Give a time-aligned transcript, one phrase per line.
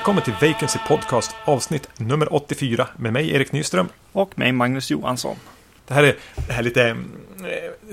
[0.00, 3.88] Välkommen till Vacancy Podcast avsnitt nummer 84 med mig Erik Nyström.
[4.12, 5.36] Och mig Magnus Johansson.
[5.86, 6.96] Det här är det här lite eh,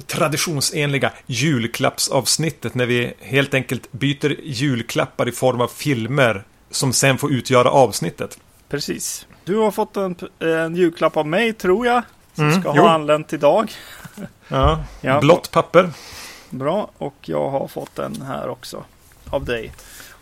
[0.07, 7.31] traditionsenliga julklappsavsnittet när vi helt enkelt byter julklappar i form av filmer som sen får
[7.31, 8.39] utgöra avsnittet.
[8.69, 9.27] Precis.
[9.43, 12.01] Du har fått en, en julklapp av mig tror jag.
[12.35, 12.81] Som Mm, ska jo.
[12.81, 13.71] ha anlänt idag.
[14.47, 15.89] Ja, blått papper.
[16.49, 16.91] Bra.
[16.97, 18.83] Och jag har fått den här också.
[19.29, 19.71] Av dig.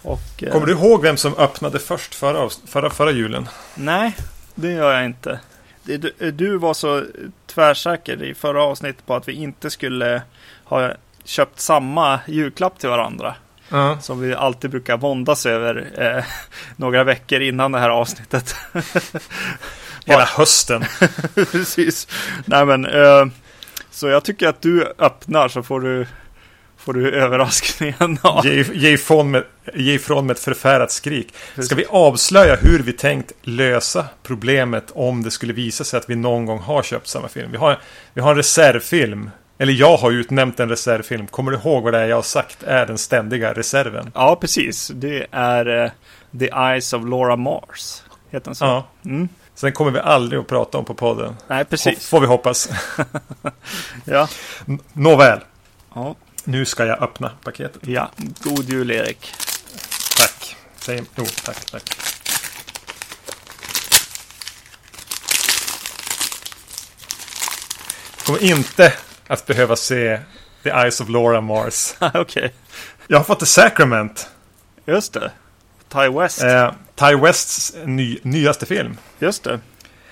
[0.05, 3.49] Och, eh, Kommer du ihåg vem som öppnade först förra, förra, förra julen?
[3.75, 4.15] Nej,
[4.55, 5.39] det gör jag inte.
[5.83, 7.03] Du, du var så
[7.47, 10.21] tvärsäker i förra avsnittet på att vi inte skulle
[10.63, 10.91] ha
[11.23, 13.35] köpt samma julklapp till varandra.
[13.69, 13.99] Ja.
[14.01, 16.23] Som vi alltid brukar våndas över eh,
[16.75, 18.55] några veckor innan det här avsnittet.
[20.05, 20.85] Hela hösten.
[21.35, 22.07] Precis.
[22.45, 23.25] Nej men, eh,
[23.91, 26.07] så jag tycker att du öppnar så får du,
[26.85, 28.17] får du överraskningen.
[28.43, 31.33] Ge, ge, ifrån med, ge ifrån med ett förfärat skrik.
[31.59, 36.15] Ska vi avslöja hur vi tänkt lösa problemet om det skulle visa sig att vi
[36.15, 37.51] någon gång har köpt samma film?
[37.51, 37.79] Vi har,
[38.13, 39.29] vi har en reservfilm.
[39.57, 41.27] Eller jag har utnämnt en reservfilm.
[41.27, 44.11] Kommer du ihåg vad det är jag har sagt är den ständiga reserven?
[44.15, 44.91] ja, precis.
[44.95, 45.91] Det är eh,
[46.39, 48.03] The Eyes of Laura Mars.
[48.29, 48.65] Heter den så?
[48.65, 48.87] Ja.
[49.05, 49.29] Mm.
[49.55, 51.35] Sen kommer vi aldrig att prata om på podden.
[51.47, 52.09] Nej, precis.
[52.09, 52.69] Får vi hoppas.
[54.05, 54.27] Ja.
[54.93, 55.39] Nåväl.
[55.93, 56.15] ja.
[56.47, 57.87] Nu ska jag öppna paketet.
[57.87, 58.11] Ja.
[58.17, 59.33] God jul Erik.
[60.17, 60.55] Tack.
[60.77, 61.83] Säg, jo, tack, tack.
[68.25, 68.93] Kommer inte
[69.27, 70.19] att behöva se
[70.63, 71.95] The Eyes of Laura Mars.
[72.13, 72.53] Okej.
[73.07, 74.29] Jag har fått The Sacrament.
[74.85, 75.31] Just det.
[75.89, 76.43] Ty West.
[76.43, 78.97] Eh, Ty Wests ny, nyaste film.
[79.19, 79.59] Just det.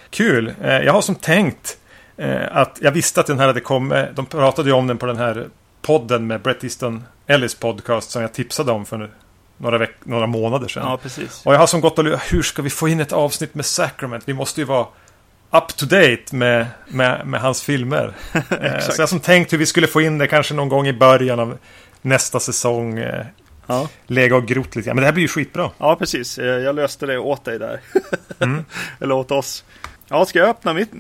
[0.10, 0.54] Kul.
[0.64, 1.78] Eh, jag har som tänkt
[2.18, 4.16] eh, att jag visste att den här hade kommit.
[4.16, 5.50] De pratade ju om den på den här
[5.84, 9.10] podden med Bret Easton Ellis podcast som jag tipsade om för
[9.58, 10.84] några, veck- några månader sedan.
[10.86, 11.42] Ja, precis.
[11.46, 14.24] Och jag har som gått och hur ska vi få in ett avsnitt med Sacrament?
[14.28, 14.88] Vi måste ju vara
[15.52, 18.14] up to date med, med, med hans filmer.
[18.34, 20.88] Eh, så jag har som tänkt hur vi skulle få in det kanske någon gång
[20.88, 21.58] i början av
[22.02, 23.00] nästa säsong.
[23.00, 23.26] Eh,
[23.68, 23.90] Ja.
[24.08, 24.96] lega och grott lite grann.
[24.96, 25.70] Men det här blir ju skitbra.
[25.78, 26.38] ja, precis.
[26.38, 27.80] Eh, Jag löste det åt dig där.
[28.40, 28.66] Mm.
[29.00, 29.64] Eller åt oss.
[30.08, 30.92] Ja, ska jag öppna mitt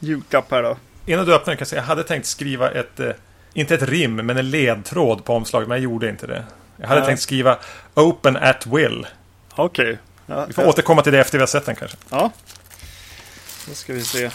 [0.00, 0.76] julklapp här då?
[1.06, 3.00] Innan du öppnar kan jag säga, jag hade tänkt skriva ett,
[3.54, 6.44] inte ett rim, men en ledtråd på omslaget, men jag gjorde inte det.
[6.76, 7.06] Jag hade Ja.
[7.06, 7.58] tänkt skriva
[7.94, 9.06] Open at will.
[9.54, 9.98] Okej.
[10.26, 11.96] Ja, Vi får återkomma till det efter vi har sett den kanske.
[12.10, 12.30] Ja.
[13.68, 14.30] Då ska vi se.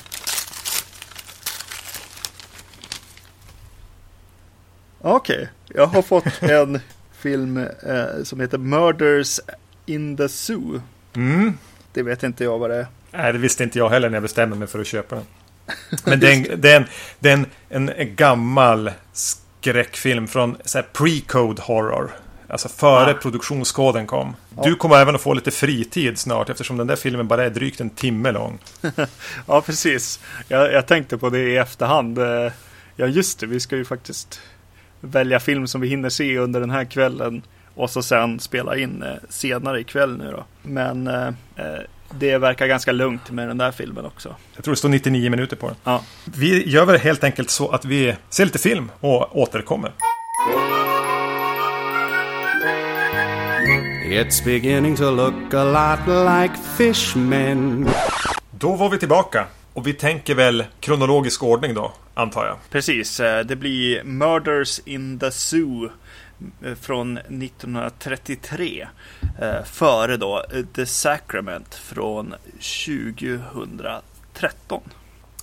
[5.02, 6.80] Okej, jag har fått en
[7.12, 9.40] film eh, som heter Murders
[9.86, 10.82] in the Zoo.
[11.16, 11.58] Mm.
[11.94, 12.88] Det vet inte jag vad det är.
[13.12, 15.26] Nej, det visste inte jag heller när jag bestämde mig för att köpa den.
[16.06, 16.86] Men det är en, det är en,
[17.20, 17.34] det är
[17.70, 20.58] en, en, gammal skräckfilm från
[20.94, 22.12] pre-code horror.
[22.50, 23.14] Alltså före Ah.
[23.14, 24.36] produktionskoden kom.
[24.64, 27.82] Du kommer även att få lite fritid snart eftersom den där filmen bara är drygt
[27.82, 28.60] en timme lång.
[29.48, 30.20] Ja, precis.
[30.48, 32.18] Jag, jag tänkte på det i efterhand.
[32.20, 32.52] Eh,
[33.00, 33.46] Ja, just det.
[33.46, 34.42] Vi ska ju faktiskt
[35.02, 37.42] välja film som vi hinner se under den här kvällen.
[37.76, 40.46] Och så sen spela in eh, senare ikväll nu då.
[40.64, 44.36] Men eh, eh, det verkar ganska lugnt med den där filmen också.
[44.56, 45.76] Jag tror det står 99 minuter på den.
[45.84, 49.92] Ja, Vi gör väl helt enkelt så att vi ser lite film och återkommer.
[54.10, 57.88] It's beginning to look a lot like fishmen.
[58.52, 59.46] Då var vi tillbaka.
[59.74, 62.58] Och vi tänker väl kronologisk ordning då, antar jag.
[62.70, 63.20] precis.
[63.20, 65.90] Eh, Det blir Murders in the Zoo
[66.82, 68.88] från 1933.
[69.42, 72.34] eh, Före då eh, The Sacrament från
[72.86, 74.82] 2013.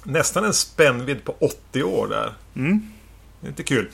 [0.04, 2.32] Nästan en spännvidd på 80 år där.
[2.56, 2.92] Mm.
[3.46, 3.90] Inte kul.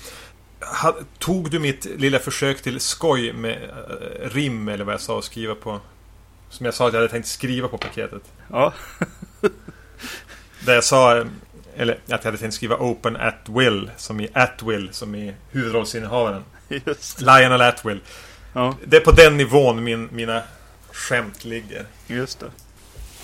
[1.19, 5.25] Tog du mitt lilla försök till skoj med eh, rim eller vad jag sa att
[5.25, 5.81] skriva på?
[6.49, 8.23] Som jag sa att jag hade tänkt skriva på paketet.
[8.51, 8.73] Ja,
[10.67, 11.27] Där jag sa, eh,
[11.77, 15.35] eller att jag hade tänkt skriva Open at will, som i at will, som i
[15.51, 16.45] huvudrollsinnehavaren.
[16.87, 18.01] Just, Lionel Atwill.
[18.53, 20.43] ja, Det är på den nivån min, mina
[20.93, 21.87] skämt ligger.
[22.07, 22.47] just det.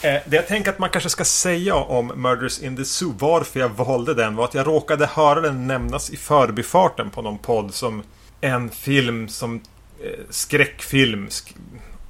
[0.09, 3.61] Eh, det jag tänker att man kanske ska säga om Murders in the Zoo, varför
[3.61, 7.75] jag valde den, var att jag råkade höra den nämnas i förbifarten på någon podd
[7.75, 8.03] som
[8.41, 9.61] en film som
[10.05, 11.55] eh, skräckfilm, sk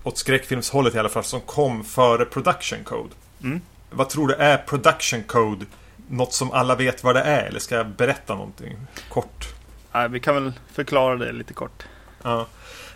[0.02, 3.14] åt skräckfilmshållet i alla fall, som kom före Production Code.
[3.42, 3.60] Mm.
[3.90, 5.66] Vad tror du är Production Code?
[6.08, 8.76] Något som alla vet vad det är, eller ska jag berätta någonting
[9.08, 9.48] kort?
[9.96, 11.82] Nej, vi kan väl förklara det lite kort.
[12.22, 12.46] Ja.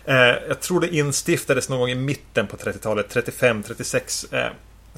[0.05, 0.15] Eh,
[0.47, 4.33] jag tror det instiftades någon gång i mitten på 30-talet, 35, 36.
[4.33, 4.49] Eh,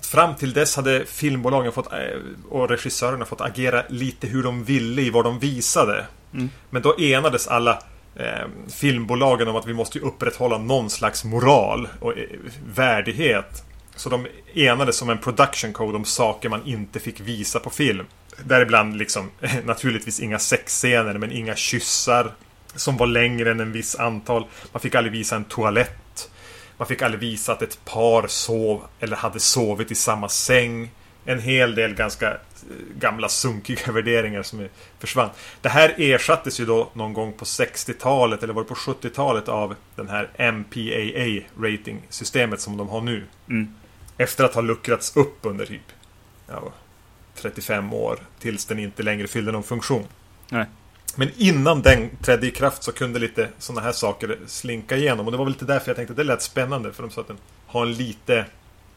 [0.01, 1.99] fram till dess hade filmbolagen fått, eh,
[2.49, 6.05] och regissörerna fått agera lite hur de ville i vad de visade.
[6.33, 6.49] Mm.
[6.69, 7.83] Men då enades alla
[8.15, 12.25] eh, filmbolagen om att vi måste ju upprätthålla någon slags moral och eh,
[12.75, 13.63] värdighet.
[13.95, 18.05] Så de enades om en production code om saker man inte fick visa på film.
[18.45, 19.31] Däribland liksom
[19.63, 22.31] naturligtvis inga sexscener men inga kyssar
[22.75, 24.45] som var längre än en viss antal.
[24.71, 26.29] Man fick aldrig visa en toalett.
[26.77, 30.91] Man fick aldrig visa att ett par sov eller hade sovit i samma säng.
[31.25, 32.37] En hel del ganska eh,
[32.99, 34.67] gamla sunkiga värderingar som
[34.99, 35.29] försvann.
[35.61, 39.75] Det här ersattes ju då någon gång på 60-talet eller var det på 70-talet av
[39.95, 43.23] den här MPAA rating systemet som de har nu.
[43.49, 43.75] Mm.
[44.17, 45.81] Efter att ha luckrats upp under typ
[46.47, 46.73] ja,
[47.43, 50.07] 35 år tills den inte längre fyllde någon funktion.
[50.49, 50.65] Nej.
[51.15, 55.25] Men innan den trädde i kraft så kunde lite sådana här saker slinka igenom.
[55.25, 56.93] Och det var väl lite därför jag tänkte att det lät spännande.
[56.93, 57.37] För de sa att den
[57.67, 58.45] har en lite...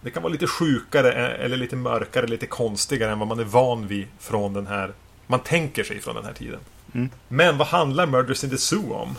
[0.00, 3.44] Det kan vara lite sjukare eh, eller lite mörkare, lite konstigare än vad man är
[3.44, 4.92] van vid från den här...
[5.26, 6.60] Man tänker sig från den här tiden.
[6.94, 7.10] Mm.
[7.28, 9.16] Men vad handlar Murders in the Zoo om?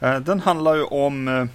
[0.00, 1.46] Eh, Den handlar ju om eh,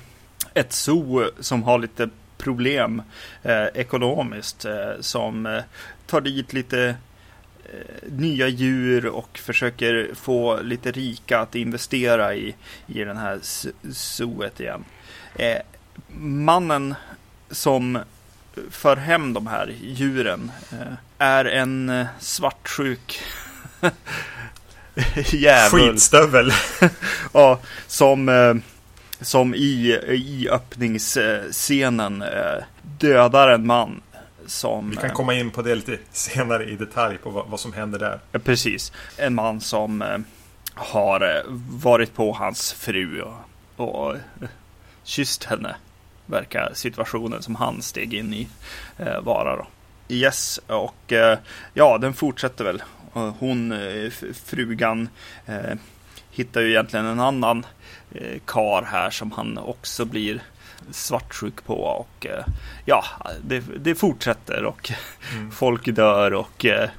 [0.53, 3.01] ett zoo som har lite problem
[3.43, 4.65] eh, ekonomiskt.
[4.65, 5.61] Eh, som
[6.07, 6.95] tar dit lite
[7.65, 12.55] eh, nya djur och försöker få lite rika att investera i,
[12.87, 13.39] i den här
[13.91, 14.85] zooet igen.
[15.35, 15.57] Eh,
[16.19, 16.95] mannen
[17.51, 17.99] som
[18.69, 23.21] för hem de här djuren eh, är en eh, svartsjuk
[25.15, 25.89] djävul.
[25.89, 26.51] Skitstövel!
[27.33, 28.55] Ja, som, eh,
[29.21, 32.23] som i, i öppningsscenen
[32.81, 34.01] dödar en man.
[34.47, 37.73] Som, Vi kan komma in på det lite senare i detalj på vad, vad som
[37.73, 38.39] händer där.
[38.39, 40.17] precis, en man som eh,
[40.73, 43.35] har eh, varit på hans fru och,
[43.75, 44.21] och eh,
[45.03, 45.75] kysst henne.
[46.25, 48.47] Verkar situationen som han steg in i
[49.21, 49.67] vara då.
[50.09, 51.13] Yes, och
[51.73, 52.83] ja, den fortsätter väl.
[53.13, 53.73] Hon,
[54.45, 55.09] frugan,
[56.31, 57.65] hittar ju egentligen en annan
[58.45, 60.41] kar här som han också blir
[60.91, 62.45] svartsjuk på och eh,
[62.85, 63.03] ja,
[63.43, 64.91] det, det fortsätter och
[65.33, 65.51] Mm.
[65.51, 66.89] folk dör och, eh,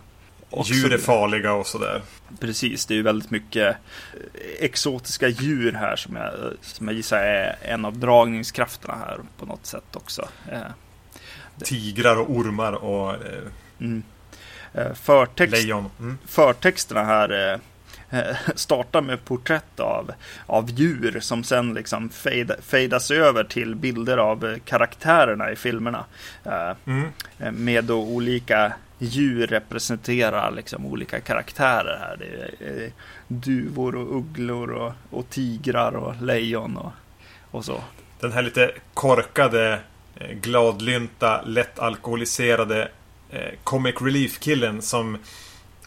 [0.50, 2.02] och Djur är farliga och sådär.
[2.40, 3.76] Precis, det är ju väldigt mycket
[4.14, 6.32] eh, exotiska djur här som jag,
[6.62, 10.28] som jag gissar är en av dragningskrafterna här på något sätt också.
[11.64, 13.14] Tigrar och ormar och
[13.80, 14.02] Mm.
[14.94, 15.90] Förtext, lejon.
[15.98, 16.18] Mm.
[16.26, 17.60] förtexterna här
[18.54, 20.12] startar med porträtt av,
[20.46, 26.04] av djur som sen liksom fade, fadas över till bilder av eh, karaktärerna i filmerna.
[26.44, 27.08] Eh, Mm.
[27.38, 32.16] eh, med då olika djur representerar liksom olika karaktärer här.
[32.16, 32.90] Det är eh,
[33.28, 36.92] duvor och ugglor och, och tigrar och lejon och,
[37.50, 37.82] och så.
[38.20, 39.80] Den här lite korkade,
[40.16, 42.88] eh, gladlynta, lätt alkoholiserade
[43.30, 45.18] eh, comic relief-killen som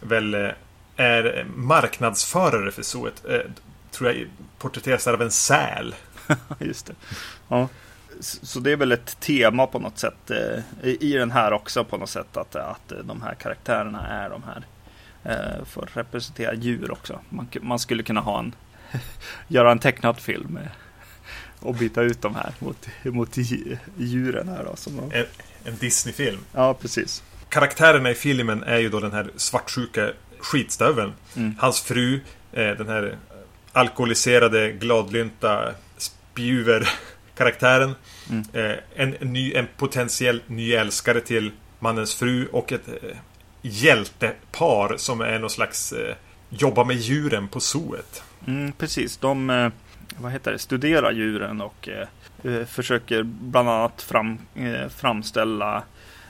[0.02, 0.50] väl eh,
[1.02, 3.24] är marknadsförare för zooet.
[3.30, 3.40] Eh,
[3.92, 4.28] tror jag
[4.60, 5.96] porträtteras där av en säl.
[6.60, 6.94] Just det.
[7.48, 7.68] Ja.
[8.20, 11.98] Så det är väl ett tema på något sätt eh, i den här också på
[11.98, 14.64] något sätt att, att de här karaktärerna är de här.
[15.24, 17.20] Eh, för att representera djur också.
[17.30, 18.56] Man, man skulle kunna ha en
[19.48, 20.68] göra en tecknad film eh,
[21.60, 24.76] och byta ut de här mot, mot dj- djuren här då.
[24.76, 25.26] Som de, En,
[25.64, 26.40] en Disney-film.
[26.54, 27.24] ja, precis.
[27.50, 30.10] Karaktärerna i filmen är ju då den här svartsjuka
[30.42, 31.14] skitstöveln.
[31.36, 31.56] Mm.
[31.60, 32.20] Hans fru,
[32.52, 33.18] eh, den här
[33.72, 37.96] alkoholiserade, gladlynta spjuver-karaktären.
[38.30, 38.46] Mm.
[38.54, 43.18] Eh, en, ny, en potentiell ny älskare till mannens fru och ett eh,
[43.62, 45.94] hjältepar som är någon slags
[46.50, 48.24] jobbar med djuren på zooet.
[48.48, 49.72] Mm, precis, de
[50.18, 55.84] vad heter det, studerar djuren och eh, försöker bland annat fram, eh, framställa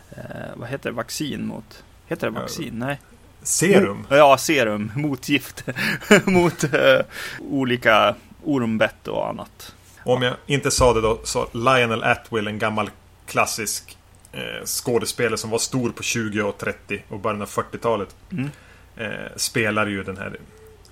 [0.10, 2.74] eh, vad heter det, vaccin mot Heter det vaccin?
[2.74, 3.00] Nej.
[3.44, 4.06] Serum.
[4.10, 4.92] Ja, serum.
[4.96, 5.64] Motgift.
[6.26, 7.00] mot eh,
[7.40, 9.76] olika ormbett och annat.
[10.04, 12.90] Om jag inte sa det då så Lionel Atwill, en gammal
[13.26, 13.98] klassisk
[14.32, 18.16] eh, skådespelare som var stor på 20 och 30 och början av 40-talet.
[18.32, 18.50] Mm.
[18.96, 20.38] Eh, spelar ju den här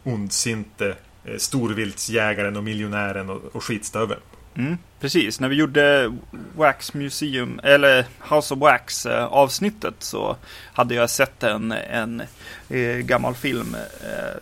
[0.04, 4.22] ondsinte eh, storviltsjägaren och miljonären och, och skitstöveln.
[4.60, 6.14] Mm, precis, när vi gjorde
[6.56, 10.36] Wax Museum, eller House of Wax eh, avsnittet så
[10.74, 12.22] hade jag sett en, en
[12.70, 14.38] eh, gammal film eh,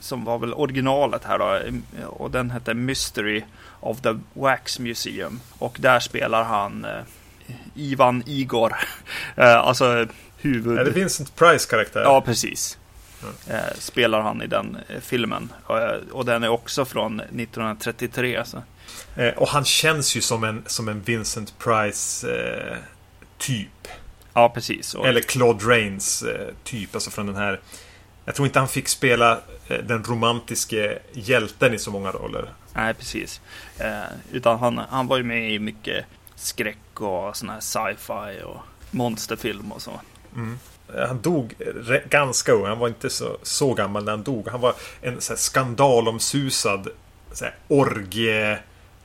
[0.00, 3.42] som var väl originalet här då eh, och den hette Mystery
[3.80, 7.00] of the Wax Museum och där spelar han eh,
[7.74, 8.74] Ivan Igor,
[9.36, 10.06] eh, alltså
[10.36, 10.78] huvud...
[10.78, 12.02] Är det Vincent Price karaktär?
[12.02, 12.78] Ja, precis.
[13.46, 15.52] Eh, spelar han i den filmen.
[16.12, 18.44] Och den är också från 1933.
[18.44, 18.62] Så.
[19.16, 22.76] Eh, och han känns ju som en, som en Vincent Price eh,
[23.38, 23.88] typ.
[24.32, 24.94] Ja, precis.
[24.94, 27.60] Och, Eller Claude Rains eh, typ, alltså från den här
[28.24, 32.50] Jag tror inte han fick spela eh, den romantiske hjälten i så många roller.
[32.74, 33.40] Nej, precis.
[34.32, 39.72] Utan han, han var ju med i mycket skräck och sån här sci-fi och monsterfilm
[39.72, 40.00] och så.
[40.36, 40.58] Mm.
[41.08, 41.54] Han dog
[42.08, 42.66] ganska ung.
[42.66, 44.48] Han var inte så, så gammal när han dog.
[44.48, 46.88] Han var en så här, skandalomsusad
[47.32, 47.54] så här,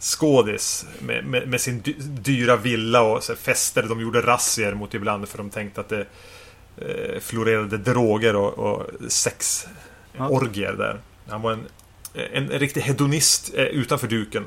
[0.05, 3.83] orgieskådis med, med, med, sin dyra villa och så här, fester.
[3.83, 6.05] De gjorde razzior mot ibland för de tänkte att det
[6.77, 10.99] eh, florerade droger och, och sexorgier där.
[11.27, 11.65] Han var en,
[12.13, 14.45] en, en riktig hedonist eh, utanför duken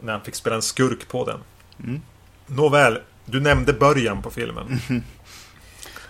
[0.00, 1.40] när han fick spela en skurk på den.
[1.84, 2.00] Mm.
[2.46, 4.80] Nåväl, du nämnde början på filmen.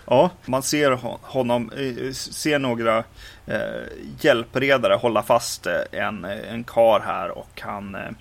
[0.09, 0.91] Ja, man ser
[1.21, 3.03] honom, eh, ser några
[3.45, 3.83] eh,
[4.19, 8.11] hjälpredare hålla fast eh, en, en kar här och han eh,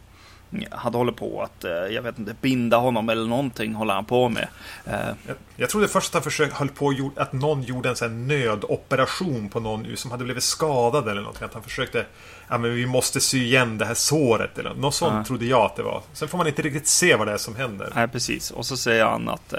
[0.71, 4.29] hade hållit på att, eh, jag vet inte, binda honom eller någonting håller han på
[4.29, 4.49] med.
[4.85, 5.17] Jag,
[5.57, 9.61] jag trodde först att han försökte, höll på att någon gjorde en sån nödoperation på
[9.61, 11.45] någon som hade blivit skadad eller någonting.
[11.45, 12.07] Att han försökte,
[12.49, 15.25] ja men vi måste sy igen det här såret eller något sånt ja.
[15.25, 16.03] trodde jag att det var.
[16.13, 17.93] Sen får man inte riktigt se vad det är som händer.
[17.95, 18.51] Nej, precis.
[18.51, 19.55] Och så säger han att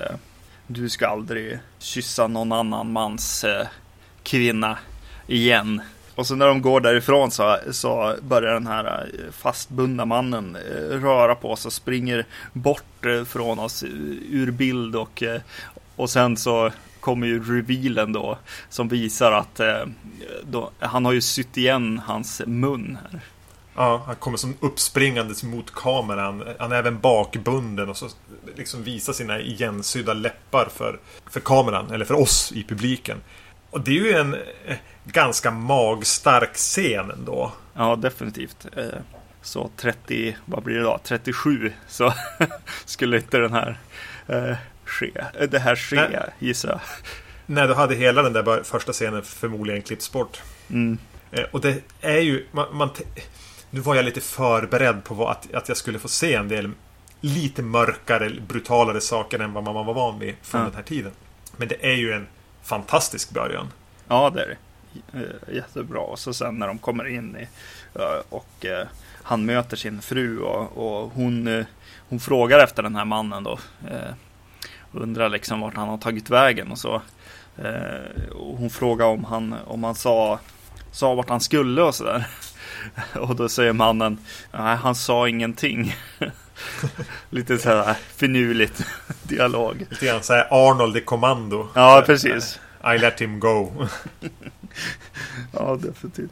[0.68, 3.68] du ska aldrig kyssa någon annan mans eh,
[4.24, 4.78] kvinna
[5.28, 5.82] igen.
[6.18, 11.00] Och så när de går därifrån så, så börjar den här eh, fastbundna mannen eh,
[11.00, 13.84] röra på sig och springer bort eh, från oss
[14.30, 15.24] ur bild och,
[15.96, 18.38] och sen så kommer ju revealen då
[18.70, 19.62] som visar att
[20.44, 23.22] då, han har ju sytt igen hans mun här.
[23.76, 26.44] Ja, han kommer som uppspringandes mot kameran.
[26.60, 28.10] Han är även bakbunden och så
[28.56, 33.18] liksom visar sina igensydda läppar för, för kameran, eller för oss i publiken.
[33.70, 34.36] Och det är ju en
[35.12, 37.52] ganska magstark scen ändå.
[37.74, 38.66] Ja, definitivt.
[38.76, 38.84] Eh,
[39.42, 41.00] så 30, vad blir det då?
[41.04, 42.14] 37 så
[42.86, 43.80] skulle inte den här
[44.28, 45.12] eh, ske,
[45.50, 46.30] det här ske, Nej.
[46.40, 46.80] gissar jag.
[47.46, 50.42] Nej, då hade hela den där första scenen förmodligen klippts bort.
[50.70, 50.98] Mm.
[51.52, 52.90] Och det är ju, man, man
[53.70, 56.72] nu var jag lite förberedd på vad, att, att jag skulle få se en del
[57.22, 60.68] lite mörkare, brutalare saker än vad man var van vid från ja.
[60.68, 61.12] den här tiden.
[61.58, 62.28] Men det är ju en
[62.64, 63.68] fantastisk början.
[64.08, 64.58] Ja, det är det.
[65.14, 66.00] Eh, jättebra.
[66.00, 67.48] Och så sen när de kommer in i,
[68.00, 68.88] eh, och eh,
[69.24, 71.66] han möter sin fru och, och hon,
[72.10, 73.60] hon frågar efter den här mannen då.
[74.92, 77.02] Undrar liksom vart han har tagit vägen och så.
[78.32, 80.40] Och hon frågar om han, om han sa,
[80.92, 82.28] sa vart han skulle och sådär.
[83.14, 84.18] Och då säger mannen,
[84.52, 85.96] nej han sa ingenting.
[87.30, 88.86] Lite så här finurligt
[89.24, 89.86] dialog.
[89.90, 91.68] Lite grann så här Arnold i kommando.
[91.74, 92.60] Ja, precis.
[92.96, 93.88] I let him go.
[95.52, 96.32] Ja, definitivt.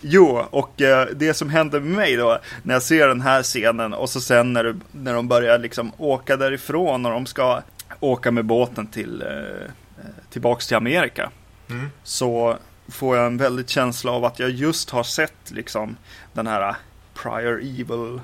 [0.00, 3.94] Jo, och eh, det som händer med mig då när jag ser den här scenen
[3.94, 7.62] och så sen när, du, när de börjar liksom åka därifrån och de ska
[8.00, 11.30] åka med båten till eh, eh tillbaks till Amerika.
[11.70, 11.90] Mm.
[12.02, 15.96] Så får jag en väldigt känsla av att jag just har sett liksom
[16.32, 16.76] den här
[17.14, 18.20] prior evil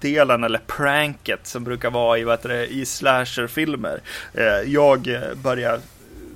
[0.00, 4.00] delen eller pranket som brukar vara i, vad det, i slasherfilmer.
[4.66, 5.80] Jag börjar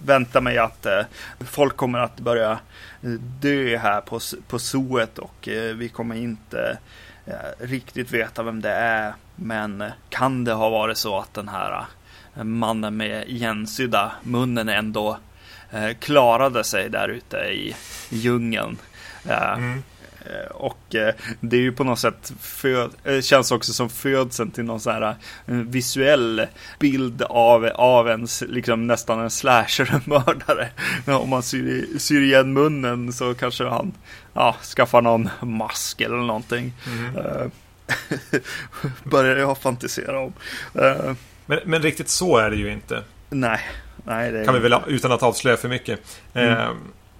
[0.06, 1.02] Väntar mig att eh,
[1.38, 2.50] folk kommer att börja
[3.02, 3.10] eh,
[3.40, 6.78] dö här på, på zooet och eh, vi kommer inte
[7.26, 7.34] eh,
[7.66, 9.14] riktigt veta vem det är.
[9.36, 11.84] Men kan det ha varit så att den här
[12.34, 15.18] mannen med igensydda munnen ändå
[15.70, 17.76] Eh, klarade sig där ute i
[18.08, 18.78] djungeln.
[19.28, 19.82] Eh, mm.
[20.26, 20.78] Eh, och
[21.40, 22.90] det är ju på något sätt föd,
[23.20, 25.14] känns också som födseln till någon sån här
[25.46, 26.46] visuell
[26.78, 30.68] bild av, av en, liksom nästan en slasher-mördare.
[31.06, 33.92] Om man syr, syr igen munnen så kanske han
[34.32, 36.72] ja, skaffar någon mask eller någonting.
[36.86, 37.50] Mm.
[39.04, 40.32] Börjar jag fantisera om.
[41.46, 43.02] Men, men riktigt så är det ju inte.
[43.30, 43.60] Nej.
[44.06, 46.00] Nej, det kan vi väl utan att avslöja för mycket.
[46.34, 46.58] Mm.
[46.58, 46.70] Eh,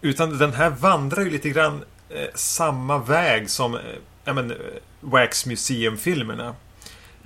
[0.00, 3.80] utan den här vandrar ju lite grann eh, samma väg som eh,
[4.25, 4.56] ja, men, eh,
[5.00, 6.54] Wax Museum-filmerna.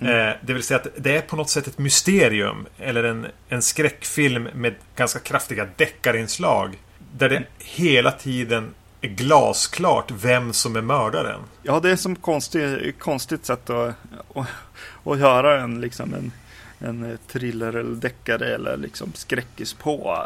[0.01, 0.37] Mm.
[0.41, 4.49] Det vill säga att det är på något sätt ett mysterium eller en, en skräckfilm
[4.55, 6.79] med ganska kraftiga deckarinslag.
[7.13, 7.49] Där det mm.
[7.59, 11.41] hela tiden är glasklart vem som är mördaren.
[11.63, 13.95] Ja, det är som konstigt, konstigt sätt att,
[14.35, 14.47] att,
[15.05, 16.33] att göra en, liksom en
[16.81, 20.19] en thriller eller deckare eller liksom skräckis på.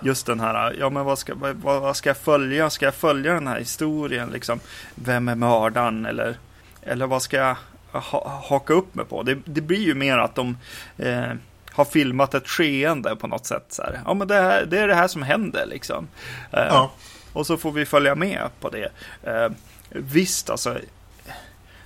[0.00, 2.70] Just den här, ja men vad ska, vad, vad, ska jag följa?
[2.70, 4.60] Ska jag följa den här historien liksom?
[4.94, 6.06] Vem är mördaren?
[6.06, 6.36] Eller,
[6.82, 7.56] eller vad ska jag
[7.92, 9.22] ha, haka upp mig på?
[9.22, 10.56] Det, det blir ju mer att de
[10.98, 11.32] eh,
[11.72, 13.66] har filmat ett skeende på något sätt.
[13.68, 14.00] Så här.
[14.04, 16.08] Ja men det, här, det är det här som händer liksom.
[16.50, 16.92] Eh, ja.
[17.32, 18.88] Och så får vi följa med på det.
[19.22, 19.48] Eh,
[19.88, 20.78] visst alltså,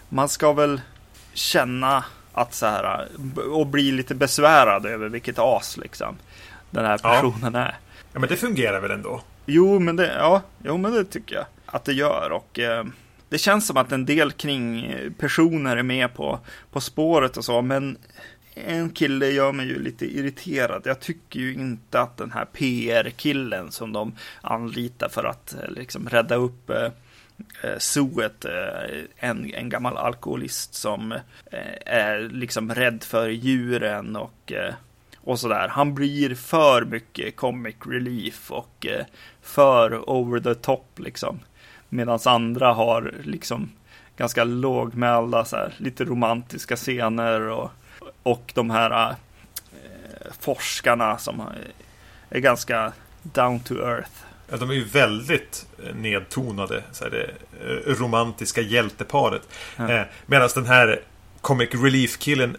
[0.08, 0.80] man ska väl
[1.32, 2.04] känna
[2.36, 3.08] att så här,
[3.50, 6.16] och bli lite besvärad över vilket as liksom
[6.70, 7.60] den här personen ja.
[7.60, 7.78] är.
[8.12, 9.22] Ja, men det fungerar väl ändå?
[9.46, 12.32] Jo, men det, ja, jo, men det tycker jag att det gör.
[12.32, 12.84] Och eh,
[13.28, 16.38] det känns som att en del kring personer är med på,
[16.70, 17.98] på spåret och så, men
[18.54, 20.82] en kille gör mig ju lite irriterad.
[20.84, 26.08] Jag tycker ju inte att den här PR-killen som de anlitar för att eh, liksom
[26.08, 26.88] rädda upp eh,
[27.62, 34.52] eh Zooet, eh, en, en gammal alkoholist som eh, är liksom rädd för djuren och,
[34.52, 34.74] eh,
[35.20, 35.68] och sådär.
[35.68, 39.06] Han blir för mycket comic relief och eh,
[39.42, 41.40] för over the top liksom.
[41.88, 43.70] Medan andra har liksom
[44.16, 47.70] ganska lågmälda, så här, lite romantiska scener och
[48.22, 49.16] och de här äh,
[50.40, 51.42] forskarna som
[52.30, 54.25] är ganska down to earth.
[54.50, 56.82] Ja, de är ju väldigt eh, nedtonade.
[56.92, 57.24] Så här, det
[57.64, 59.42] eh, romantiska hjälteparet.
[59.76, 59.90] Ja.
[59.90, 61.00] Eh, Medan den här
[61.40, 62.56] Comic Relief-killen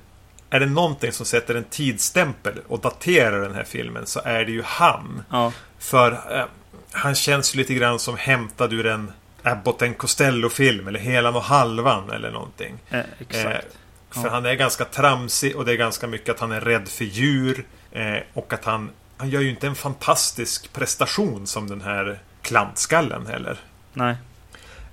[0.49, 4.51] är det någonting som sätter en tidsstämpel och daterar den här filmen så är det
[4.51, 5.23] ju han.
[5.29, 5.53] Ja.
[5.79, 6.45] För eh,
[6.91, 9.11] han känns lite grann som hämtad ur en
[9.43, 12.79] Abbott Costello-film eller Helan och Halvan eller någonting.
[12.89, 13.77] Eh, exakt.
[14.09, 14.29] För ja.
[14.29, 17.65] han är ganska tramsig och det är ganska mycket att han är rädd för djur.
[17.91, 23.27] Eh, och att han, han gör ju inte en fantastisk prestation som den här klantskallen
[23.27, 23.59] heller.
[23.93, 24.15] Nej.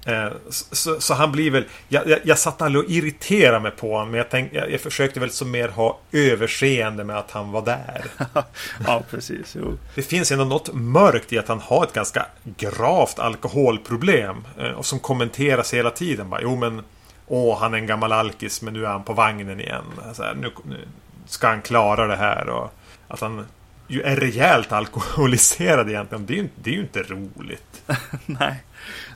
[0.06, 1.64] Eh, så, så, han blir väl...
[1.88, 4.10] Jag, jag, jag satt aldrig och irriterade mig på honom.
[4.10, 7.62] Men jag, tänk, jag, jag försökte väl som mer ha överseende med att han var
[7.62, 8.04] där.
[8.86, 9.56] ja, precis.
[9.60, 9.78] Jo.
[9.94, 14.44] Det finns ändå något mörkt i att han har ett ganska gravt alkoholproblem.
[14.58, 16.30] Eh, och som kommenteras hela tiden.
[16.30, 16.82] Bara, jo men
[17.26, 19.84] Åh, han är en gammal alkis men nu är han på vagnen igen.
[20.18, 20.88] Här, nu, nu,
[21.26, 22.48] ska han klara det här.
[22.48, 22.74] Och
[23.08, 23.46] att han
[23.88, 26.26] ju är rejält alkoholiserad egentligen.
[26.26, 27.82] Det är ju, det är ju inte roligt.
[28.26, 28.64] Nej.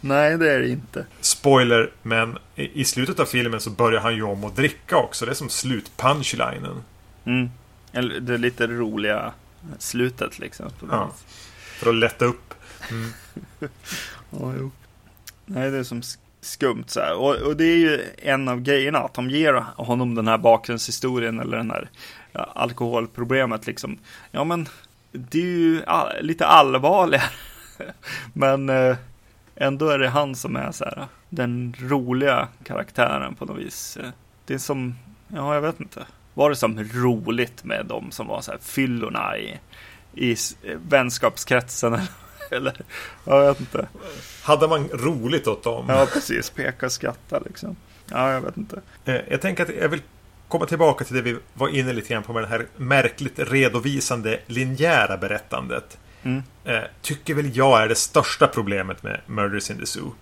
[0.00, 1.06] Nej, det är det inte.
[1.20, 5.24] Spoiler, men i, slutet av filmen så börjar han ju om att dricka också.
[5.24, 6.82] Det är som slutpunchlinen.
[7.24, 7.50] Mm.
[8.20, 9.32] Det är lite roliga
[9.78, 10.70] slutet liksom.
[10.90, 11.12] Ja.
[11.78, 12.54] För att lätta upp.
[12.90, 13.12] Mm.
[14.30, 14.70] oh, jo.
[15.46, 16.02] Nej, det är som
[16.40, 17.14] skumt så här.
[17.14, 21.40] Och, och, det är ju en av grejerna att de ger honom den här bakgrundshistorien
[21.40, 21.90] eller den här
[22.27, 23.98] ja, alkoholproblemet liksom.
[24.30, 24.68] Ja, men
[25.12, 27.30] det är ju all, lite allvarligare.
[28.32, 28.96] men eh,
[29.56, 33.98] ändå är det han som är så här den roliga karaktären på något vis.
[34.44, 34.94] Det är som,
[35.28, 36.06] ja, jag vet inte.
[36.34, 39.58] Var det som roligt med de som var så här fyllorna i,
[40.14, 40.36] i
[40.88, 41.98] vänskapskretsen?
[42.50, 42.80] Eller,
[43.24, 43.88] jag vet inte.
[44.42, 45.84] Hade man roligt åt dem?
[45.88, 46.50] Ja, precis.
[46.50, 47.76] Peka och skratta liksom.
[48.10, 48.80] Ja, jag vet inte.
[49.04, 50.02] Eh, jag tänker att jag vill
[50.48, 54.40] komma tillbaka till det vi var inne lite grann på med det här märkligt redovisande
[54.46, 55.98] linjära berättandet.
[56.22, 56.42] Mm.
[56.64, 60.14] Eh, tycker väl jag är det största problemet med Murders in the Zoo.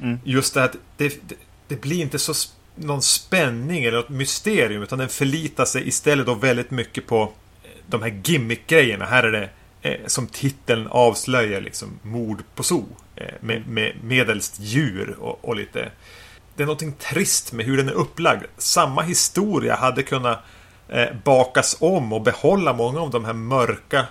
[0.00, 0.18] Mm.
[0.24, 1.34] Just det att det, det,
[1.68, 2.34] det, blir inte så
[2.74, 7.22] någon spänning eller något mysterium utan den förlitar sig istället då väldigt mycket på
[7.62, 9.04] eh, de här gimmick-grejerna.
[9.04, 9.50] Här är det
[9.82, 12.86] eh, som titeln avslöjar liksom mord på zoo.
[13.16, 15.90] Eh, med, med medelst djur och, och, lite...
[16.56, 18.44] Det är någonting trist med hur den är upplagd.
[18.58, 20.38] Samma historia hade kunnat
[20.88, 24.06] eh, bakas om och behålla många av de här mörka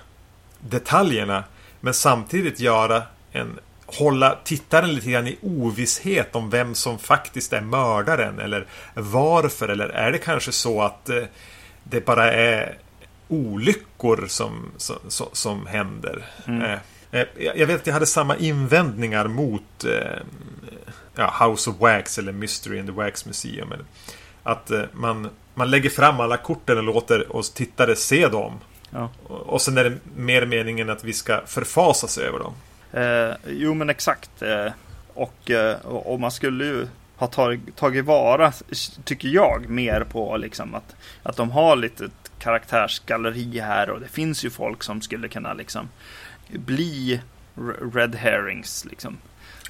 [0.60, 1.44] detaljerna.
[1.80, 7.62] Men samtidigt göra en hålla tittaren lite grann i ovisshet om vem som faktiskt är
[7.62, 11.24] mördaren eller varför eller är det kanske så att eh,
[11.84, 12.78] det bara är
[13.28, 16.26] olyckor som, som, som händer.
[16.48, 16.62] Mm.
[16.62, 16.80] Eh,
[17.12, 20.22] eh, jag vet att jag hade samma invändningar mot eh,
[21.16, 23.74] ja, House of Wax eller Mystery in the Wax Museum.
[24.44, 28.60] Att man, man lägger fram alla korten och låter oss tittare se dem.
[28.90, 29.10] Ja.
[29.28, 32.54] Och sen är det mer meningen att vi ska förfasas över dem.
[32.94, 34.42] Eh, jo men exakt.
[34.42, 34.72] Eh,
[35.14, 35.52] och,
[35.84, 38.54] och man skulle ju ha tagit, tagit vara,
[39.04, 44.46] tycker jag, mer på liksom att, att de har lite karaktärsgalleri här och det finns
[44.46, 45.90] ju folk som skulle kunna liksom
[46.50, 47.22] bli
[47.94, 49.18] Red Herrings liksom.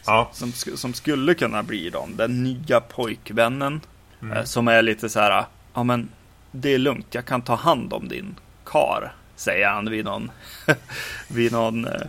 [0.06, 0.30] Ja.
[0.34, 2.16] Som, som skulle kunna bli dem.
[2.18, 3.82] Den nya pojkvännen.
[4.22, 4.38] Mm.
[4.38, 6.10] Eh, som är lite så här, ja men
[6.52, 8.36] det är lugnt, jag kan ta hand om din
[8.66, 9.13] kar.
[9.36, 10.32] Säger han vid någon,
[11.28, 12.02] vid någon eh,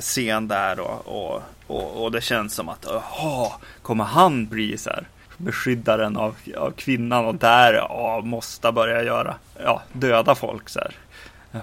[0.00, 4.90] scen där och, och, och, och, det känns som att, jaha, kommer han bli så
[4.90, 10.80] här beskyddaren av, av kvinnan och där ja, måste börja göra, ja, döda folk så
[10.80, 10.94] här.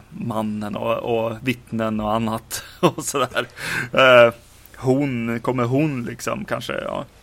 [0.10, 3.48] Mannen och, och vittnen och annat och sådär.
[3.94, 4.34] Eh,
[4.80, 6.74] hon, kommer hon liksom kanske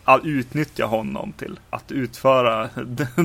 [0.05, 2.69] ja, utnyttja honom till att utföra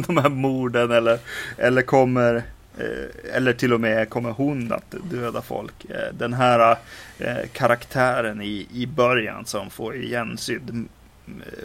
[0.06, 1.18] de här morden eller,
[1.58, 2.34] eller kommer
[2.78, 5.84] eh, eller till och med kommer hon att döda folk.
[5.84, 6.76] Eh, den här
[7.52, 10.86] karaktären i, i början som får igensydd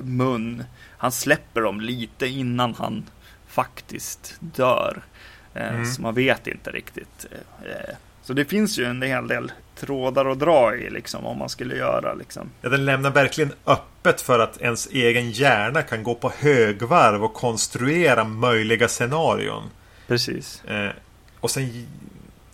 [0.02, 0.64] mun
[0.98, 3.06] han släpper dem lite innan han
[3.48, 5.02] faktiskt dör.
[5.54, 5.86] Eh, mm.
[5.86, 7.26] Så man vet inte riktigt.
[7.66, 11.50] Eh, så det finns ju en hel del trådar att dra i liksom om man
[11.50, 12.50] skulle göra liksom.
[12.62, 17.34] Ja, den lämnar verkligen öppet för att ens egen hjärna kan gå på högvarv och
[17.34, 19.64] konstruera möjliga scenarion.
[20.08, 20.64] Precis.
[20.66, 20.92] Eh,
[21.40, 21.88] och sen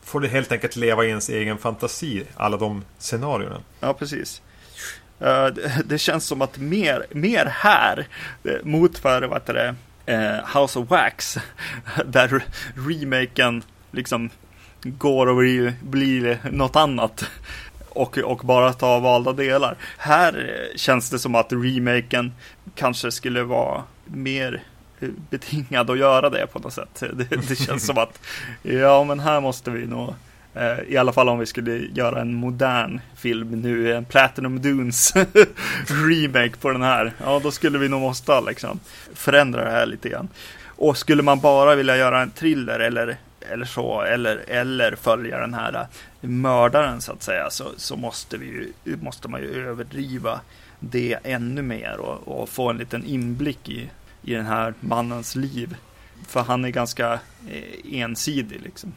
[0.03, 3.61] får det helt enkelt leva i ens egen fantasi, alla de scenarierna.
[3.79, 4.41] Ja, precis.
[5.21, 8.07] Uh, det, det, känns som att mer, mer här
[8.43, 9.75] eh, mot för vad det,
[10.09, 11.37] uh, House of Wax,
[12.05, 12.43] där
[12.75, 14.29] remaken liksom
[14.83, 17.25] går och blir, blir något annat
[17.89, 19.75] och, och bara ta valda delar.
[19.97, 22.31] Här känns det som att remaken
[22.75, 24.63] kanske skulle vara mer
[24.99, 27.03] eh, betingad att göra det på något sätt.
[27.13, 28.19] Det, det känns som att
[28.61, 30.13] ja, men här måste vi nog
[30.53, 35.13] eh, i alla fall om vi skulle göra en modern film nu, en Platinum Dunes
[36.09, 37.13] remake på den här.
[37.23, 38.79] Ja, då skulle vi nog måste liksom
[39.13, 40.29] förändra det här lite grann.
[40.75, 43.17] Och skulle man bara vilja göra en thriller eller,
[43.53, 48.37] eller så, eller, eller följa den här eh, mördaren så att säga, så, så måste,
[48.37, 50.41] vi ju, måste man ju överdriva
[50.79, 53.89] det ännu mer och, och få en liten inblick i
[54.23, 55.75] i den här mannens liv.
[56.27, 58.93] För han är ganska eh, ensidig liksom.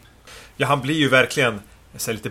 [0.57, 1.61] Ja, han blir ju verkligen
[2.07, 2.31] jag lite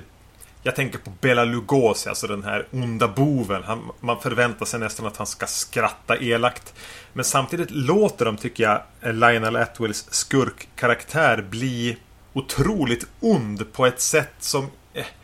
[0.63, 3.63] jag tänker på Bela Lugosi, alltså den här onda boven.
[3.63, 6.73] Han, man förväntar sig nästan att han ska skratta elakt.
[7.13, 8.81] Men samtidigt låter de, tycker jag,
[9.15, 11.97] Lionel Atwills skurkkaraktär bli
[12.35, 14.67] otroligt ond på ett sätt som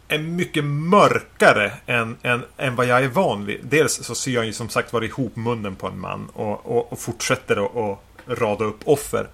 [0.08, 3.60] är mycket mörkare än, än, än vad jag är van vid.
[3.64, 6.92] Dels så syr han ju som sagt var ihop munnen på en man och, och,
[6.92, 9.28] och fortsätter att rada upp offer.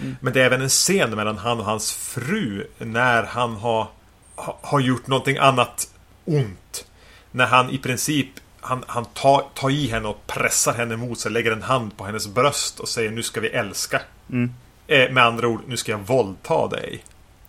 [0.00, 0.16] Mm.
[0.20, 3.86] Men det är även en scen mellan han och hans fru när han har,
[4.34, 5.88] ha, har gjort någonting annat
[6.24, 6.86] ont.
[7.30, 8.28] När han i princip
[8.60, 12.04] han, han tar, tar i henne och pressar henne mot sig, lägger en hand på
[12.04, 14.00] hennes bröst och säger nu ska vi älska.
[14.30, 14.54] Mm.
[14.86, 17.04] Eh, med andra ord, nu ska jag våldta dig.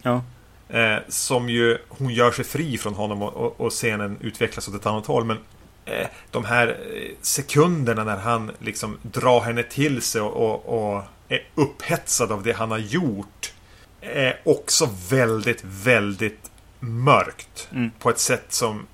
[0.05, 0.21] Ja.
[0.69, 4.75] Eh, som ju hon gör sig fri från honom och, och, och scenen utvecklas åt
[4.75, 5.25] ett annat håll.
[5.25, 5.37] Men
[5.85, 11.47] eh, de här eh, sekunderna när han liksom drar henne till sig och, och, är
[11.55, 13.53] upphetsad av det han har gjort.
[14.01, 17.67] Är också väldigt, väldigt mörkt.
[17.71, 17.91] Mm.
[17.99, 18.87] På ett sätt som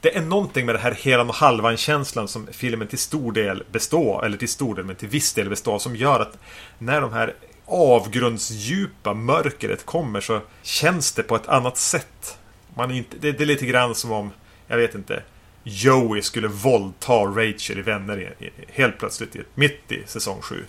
[0.00, 3.64] det är någonting med det här helan och halvan känslan som filmen till stor del
[3.72, 6.38] består, eller till stor del, men till viss del består, som gör att
[6.78, 7.34] när de här
[7.70, 12.38] avgrundsdjupa mörkret kommer så känns det på ett annat sätt.
[12.74, 14.30] Man inte, det, det är lite grann som om,
[14.66, 15.22] jag vet inte,
[15.62, 18.34] Joey skulle våldta Rachel i Vänner
[18.68, 20.64] helt plötsligt mitt i säsong 7.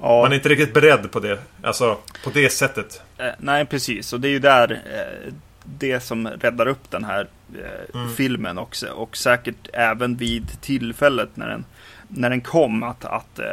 [0.00, 0.22] Ja.
[0.22, 1.38] Man är inte riktigt beredd på det.
[1.62, 3.02] Alltså på det sättet.
[3.18, 4.12] Eh, nej, precis.
[4.12, 5.32] Och det är ju där eh,
[5.64, 8.14] det som räddar upp den här eh, mm.
[8.14, 8.88] filmen också.
[8.88, 11.64] Och säkert även vid tillfället när den,
[12.08, 12.82] när den kom.
[12.82, 13.46] Att, att eh,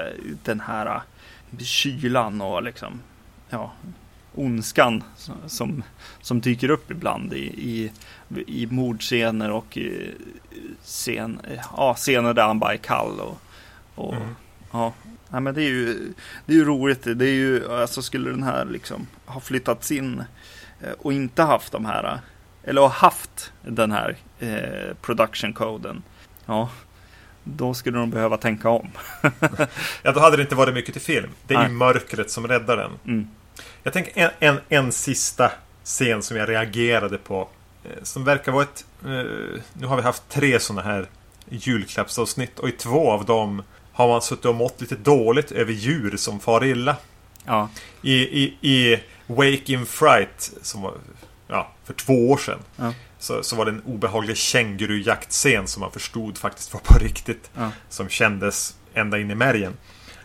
[0.44, 1.02] den här
[1.60, 3.02] kylan och liksom,
[3.50, 3.72] ja,
[4.36, 5.04] ondskan
[5.48, 5.84] som,
[6.22, 7.92] som dyker upp ibland i, i,
[8.48, 10.12] i mordscener och i
[10.84, 11.40] scen,
[11.78, 13.20] ja, scener där han bara är kall.
[13.20, 13.38] Och,
[13.96, 14.36] och mm.
[14.72, 14.94] ja,
[15.30, 16.14] ja, men det är ju,
[16.46, 17.04] det är ju roligt.
[17.04, 20.24] Det är ju, alltså skulle den här liksom ha flyttats in
[20.82, 22.20] eh, och inte haft de här,
[22.64, 26.04] eller ha haft den här eh, production-koden.
[26.46, 26.70] Ja,
[27.44, 28.92] då skulle de behöva tänka om.
[30.04, 31.30] ja, då hade det inte varit mycket till film.
[31.48, 31.68] Det är Nej.
[31.68, 32.92] ju mörkret som räddar den.
[33.06, 33.28] Mm.
[33.84, 35.52] Jag tänker en, en, en sista
[35.84, 37.48] scen som jag reagerade på.
[37.84, 38.86] Eh, som verkar vara ett...
[39.06, 41.06] Eh, nu har vi haft tre sådana här
[41.50, 46.18] julklappsavsnitt och i två av dem har man suttit och mått lite dåligt över djur
[46.18, 46.96] som far illa.
[47.46, 47.70] Ja.
[48.02, 50.94] I, i, i Wake in Fright, som var
[51.48, 52.60] ja, för två år sedan.
[52.76, 57.52] Ja så, så var det en obehaglig kängurujaktscen som man förstod faktiskt var på riktigt.
[57.56, 57.72] Ja.
[57.90, 59.74] Som kändes ända in i märgen.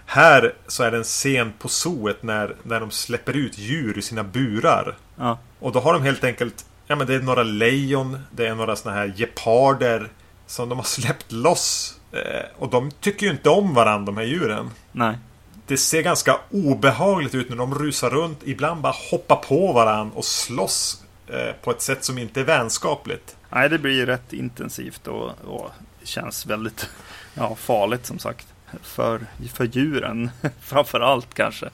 [0.06, 4.02] Här så är det en scen på zooet när, när de släpper ut djur i
[4.02, 4.96] sina burar.
[5.16, 5.38] Ja.
[5.60, 8.76] Och då har de helt enkelt Ja men det är några lejon Det är några
[8.76, 10.08] såna här geparder
[10.46, 14.24] Som de har släppt loss eh, Och de tycker ju inte om varandra de här
[14.24, 15.18] djuren Nej
[15.66, 20.24] Det ser ganska obehagligt ut när de rusar runt Ibland bara hoppar på varandra och
[20.24, 23.36] slåss Eh, på ett sätt som inte är vänskapligt.
[23.50, 25.70] Nej, det blir rätt intensivt och, och
[26.02, 26.88] känns väldigt
[27.34, 28.46] ja, farligt som sagt.
[28.82, 29.20] För,
[29.54, 31.70] för djuren framför allt kanske.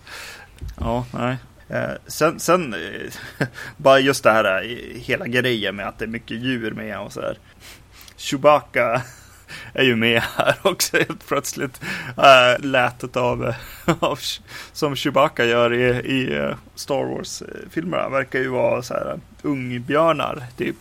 [0.81, 1.37] Ja, nej.
[1.69, 6.09] Eh, sen, sen eh, bara just det här eh, hela grejen med att det är
[6.09, 7.39] mycket djur med och så här.
[8.17, 9.03] Chewbacca
[9.73, 11.81] är ju med här också helt plötsligt.
[12.17, 13.55] Äh, lätet av,
[14.01, 14.19] av
[14.73, 18.09] som Chewbacca gör i, i eh, Star Wars-filmerna.
[18.09, 20.77] Verkar ju vara så här ungbjörnar typ.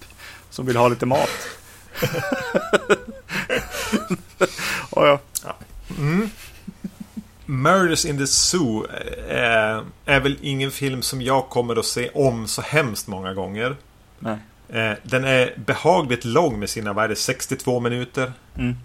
[0.49, 1.30] Som vill ha lite mat.
[4.91, 5.19] oh, ja.
[5.97, 6.30] Mm.
[7.45, 8.86] Murders in the Zoo
[9.30, 13.76] är, är väl ingen film som jag kommer att se om så hemskt många gånger.
[14.19, 14.38] Nej.
[14.69, 18.34] Eh, den är behagligt lång med sina, vad är det, 62 minuter.
[18.58, 18.76] Mm.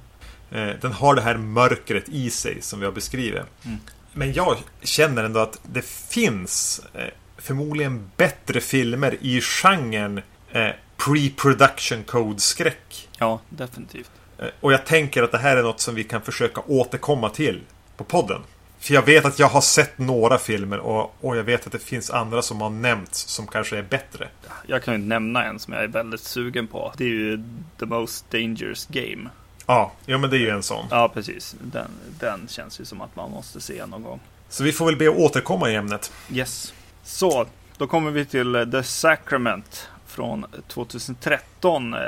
[0.51, 3.43] Eh, den har det här mörkret i sig som vi har beskrivit.
[3.65, 3.79] Mm.
[4.13, 7.05] Men jag känner ändå att det finns eh,
[7.37, 10.21] förmodligen bättre filmer i genren
[10.53, 13.09] eh, pre-production code-skräck.
[13.19, 14.11] Ja, definitivt.
[14.39, 17.63] Eh, Och jag tänker att det här är något som vi kan försöka återkomma till
[17.97, 18.41] på podden.
[18.79, 21.79] För jag vet att jag har sett några filmer och, och jag vet att det
[21.79, 24.29] finns andra som har nämnts som kanske är bättre.
[24.67, 26.93] Jag kan ju nämna en som jag är väldigt sugen på.
[26.97, 27.43] Det är ju
[27.79, 29.31] The Most Dangerous Game.
[29.67, 30.87] Ja, ja men det är ju en sån.
[30.91, 31.57] Ja, precis.
[31.61, 34.21] Den, den känns ju som att man måste se någon gång.
[34.49, 36.13] Så vi får väl be att återkomma i ämnet.
[36.33, 36.75] Yes.
[37.05, 41.95] Så, då kommer vi till The Sacrament från 2013.
[41.95, 42.01] Eh,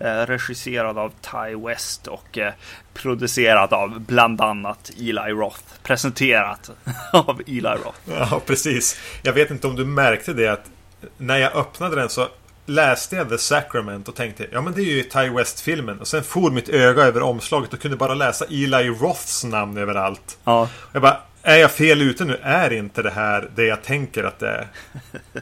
[0.00, 2.52] eh, regisserad av Ty West och eh,
[2.94, 5.62] producerad av bland annat Eli Roth.
[5.82, 6.70] Presenterat
[7.12, 7.98] av Eli Roth.
[8.04, 9.00] Ja, precis.
[9.22, 10.70] Jag vet inte om du märkte det att
[11.18, 12.28] när jag öppnade den så
[12.66, 16.00] läste jag The Sacrament och tänkte ja men det är ju Ty West-filmen.
[16.00, 20.38] Och sen for mitt öga över omslaget och kunde bara läsa Eli Roths namn överallt.
[20.44, 22.38] Ja, Jag bara, är jag fel ute nu?
[22.42, 24.68] Är inte det här det jag tänker att det är?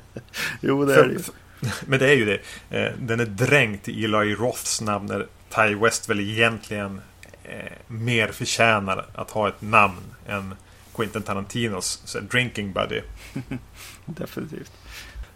[0.61, 1.21] jo det är det ju.
[1.87, 2.41] Men det är ju det.
[2.79, 7.01] Eh, Den är dränkt i Eli Roths namn när Ty West väl egentligen
[7.45, 10.55] eh, mer förtjänar att ha ett namn än
[10.95, 13.01] Quentin Tarantinos drinking buddy.
[14.05, 14.73] Definitivt.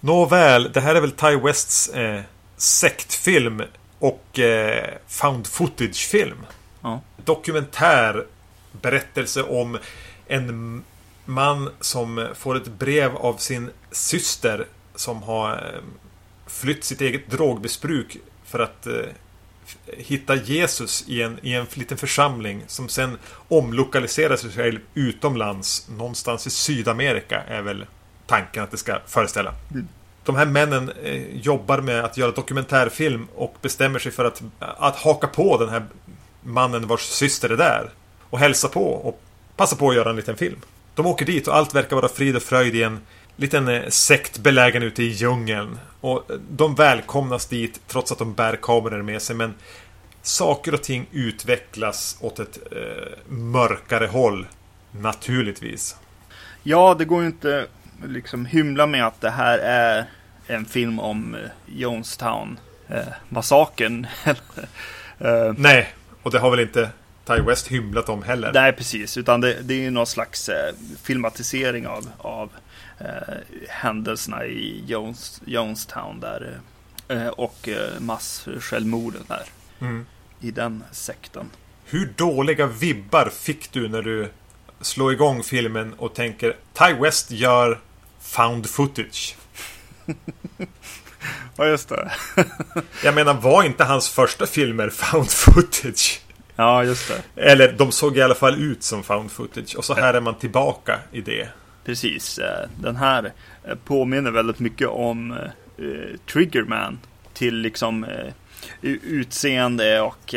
[0.00, 2.20] Nåväl, det här är väl Ty Wests eh,
[2.56, 3.62] sektfilm
[3.98, 6.46] och eh, found footage-film.
[6.82, 7.00] Ja.
[7.24, 8.26] Dokumentär
[8.72, 9.78] berättelse om
[10.26, 10.82] en
[11.24, 15.80] man som får ett brev av sin syster som har eh,
[16.54, 18.94] flytt sitt eget drogmissbruk för att eh,
[19.86, 25.88] hitta Jesus i en, i en liten församling som sen omlokaliserar sig själv utomlands.
[25.88, 27.86] Någonstans i Sydamerika är väl
[28.26, 29.54] tanken att det ska föreställa.
[30.24, 34.96] De här männen eh, jobbar med att göra dokumentärfilm och bestämmer sig för att, att
[34.96, 35.82] haka på den här
[36.42, 37.90] mannen vars syster är där.
[38.30, 39.20] Och hälsa på och
[39.56, 40.58] passa på att göra en liten film.
[40.94, 43.00] De åker dit och allt verkar vara frid och fröjd i en
[43.36, 45.78] liten eh, sekt belägen ute i djungeln.
[46.00, 49.54] Och eh, de välkomnas dit trots att de bär kameror med sig men
[50.22, 54.46] saker och ting utvecklas åt ett eh, mörkare håll.
[54.90, 55.96] Naturligtvis.
[56.62, 57.66] Ja, det går ju inte
[58.06, 60.04] liksom hymla med att det här är
[60.46, 64.06] en film om eh, Jonestown eh, massakern.
[65.18, 66.90] eh, Nej, och det har väl inte
[67.24, 68.52] Ty West hymlat om heller.
[68.54, 72.50] nej, precis, utan det, det är ju någon slags eh, filmatisering av, av
[73.68, 76.60] händelserna i Jones, Jonestown där
[77.08, 79.42] eh, och eh, massjälvmorden där
[79.80, 80.06] Mm.
[80.40, 81.50] i den sekten.
[81.84, 84.30] Hur dåliga vibbar fick du när du
[84.80, 87.80] slår igång filmen och tänker Ty West gör
[88.20, 89.36] found footage?
[91.56, 92.12] Ja, just det.
[93.04, 96.20] Jag menar, var inte hans första filmer found footage?
[96.56, 97.42] Ja, just det.
[97.50, 99.76] Eller de såg i alla fall ut som found footage.
[99.76, 101.48] Och så här är man tillbaka i det.
[101.84, 102.38] Precis.
[102.38, 103.32] eh, Den här
[103.64, 106.98] eh, påminner väldigt mycket om eh, Triggerman.
[107.32, 108.06] Till liksom
[108.80, 110.34] utseende och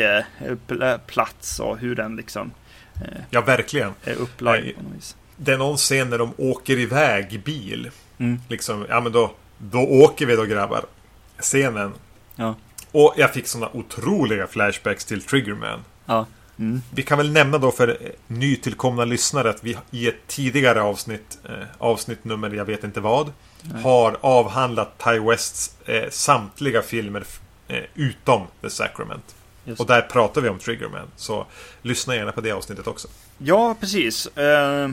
[0.68, 2.50] pl- plats och hur den liksom
[3.30, 3.92] Ja, verkligen.
[4.04, 5.16] är upplagd på något vis.
[5.36, 7.90] Det är någon scen när de åker iväg i bil.
[8.18, 8.40] Mm.
[8.48, 10.84] Liksom, ja men då, då åker vi då grabbar.
[11.38, 11.92] Scenen.
[12.36, 12.54] Ja.
[12.92, 15.84] Och jag fick såna otroliga flashbacks till Triggerman.
[16.06, 16.26] Ja.
[16.58, 16.82] Mm.
[16.90, 21.66] Vi kan väl nämna då för nytillkomna lyssnare att vi i ett tidigare avsnitt, eh,
[21.78, 23.32] avsnitt nummer jag vet inte vad,
[23.82, 27.24] har avhandlat Ty Wests eh, samtliga filmer
[27.68, 29.34] eh, utom The Sacrament.
[29.64, 31.08] Just Och där pratar vi om Triggerman.
[31.16, 31.46] Så
[31.82, 33.08] lyssna gärna på det avsnittet också.
[33.38, 34.26] Ja, precis.
[34.26, 34.90] Eh,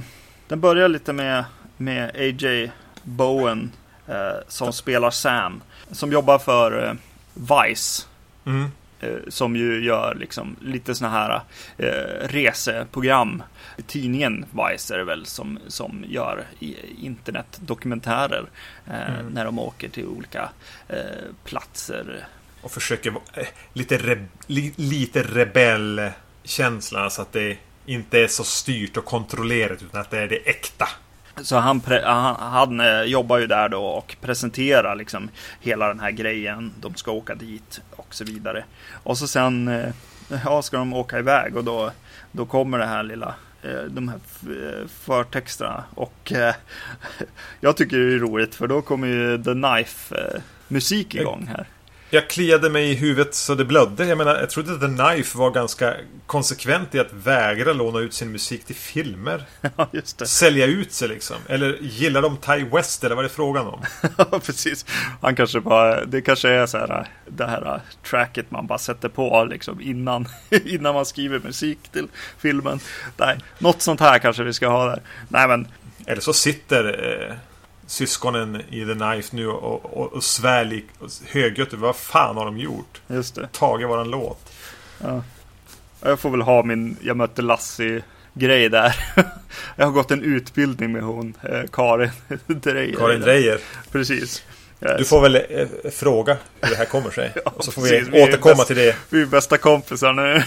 [0.48, 1.46] den börjar lite med,
[1.78, 2.72] med A.J.
[3.04, 3.72] Bowen
[4.08, 4.16] eh,
[4.48, 5.62] som spelar Sam.
[5.92, 6.94] Som jobbar för eh,
[7.34, 8.04] Vice.
[8.46, 8.72] Mm.
[9.06, 11.42] Eh, som ju gör liksom lite såna här
[11.78, 13.44] eh, reseprogram.
[13.88, 16.44] Tidningen Vice är det väl som, som gör
[17.02, 18.46] internetdokumentärer
[18.88, 19.28] eh, Mm.
[19.34, 20.50] när de åker till olika
[20.88, 20.98] eh,
[21.44, 22.28] platser.
[22.62, 27.04] Och försöker vara eh, lite, re, li, lite rebellkänslan.
[27.04, 30.88] Alltså att det inte är så styrt och kontrollerat utan att det är det äkta.
[31.42, 35.30] Så han, han, han eh, jobbar ju där då och presenterar liksom
[35.62, 36.72] hela den här grejen.
[36.80, 38.66] De ska åka dit och så vidare.
[39.04, 39.90] Och så sen eh,
[40.46, 41.92] ja, ska de åka iväg och då,
[42.32, 46.34] då kommer det här lilla eh, de här eh, förtexterna och
[47.60, 51.68] jag tycker det är roligt för då kommer ju The Knife musik igång här.
[52.16, 54.06] Jag kliade mig i huvudet så det blödde.
[54.06, 55.94] Jag menar, jag trodde The Knife var ganska
[56.26, 59.44] konsekvent i att vägra låna ut sin musik till filmer.
[59.78, 60.28] Ja, just det.
[60.28, 61.36] Sälja ut sig liksom.
[61.48, 63.82] Eller gillar de Ty West eller vad är det frågan om?
[64.18, 64.86] Ja, precis.
[65.22, 69.48] Han kanske bara, det kanske är så här, det här tracket man bara sätter på
[69.50, 70.28] liksom innan,
[70.66, 72.80] innan man skriver musik till filmen.
[73.18, 75.02] Nej, något sånt här kanske vi ska ha där.
[75.30, 75.68] Nej, men
[76.06, 76.84] Eller så sitter
[77.30, 77.36] eh,
[77.88, 80.86] syskonen i The Knife nu och, och, och svär lik,
[81.28, 83.02] högljutt vad fan har de gjort?
[83.08, 83.48] just det.
[83.52, 84.54] Tagit våran låt.
[85.04, 85.24] Ja.
[86.02, 88.02] Jag får väl ha min, jag mötte Lassie
[88.34, 88.96] grej där.
[89.76, 92.10] Jag har gått en utbildning med hon, eh, Karin
[92.48, 92.96] Dreyer.
[92.98, 93.60] Karin Dreyer.
[93.92, 94.44] Precis.
[94.98, 97.32] Du får väl eh, fråga hur det här kommer sig.
[97.46, 98.08] Ja, och så får precis.
[98.08, 98.96] vi Vi återkomma bäst- till det.
[99.10, 100.44] Vi är bästa kompisar nu.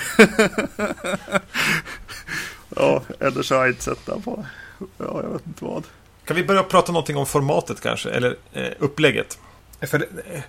[2.77, 4.47] ja, eller så har jag inte sett den på,
[4.79, 5.85] ja, jag vet inte vad.
[6.29, 8.11] Kan vi börja prata någonting om formatet kanske?
[8.11, 9.39] Eller eh, upplägget?
[9.81, 10.41] För eh,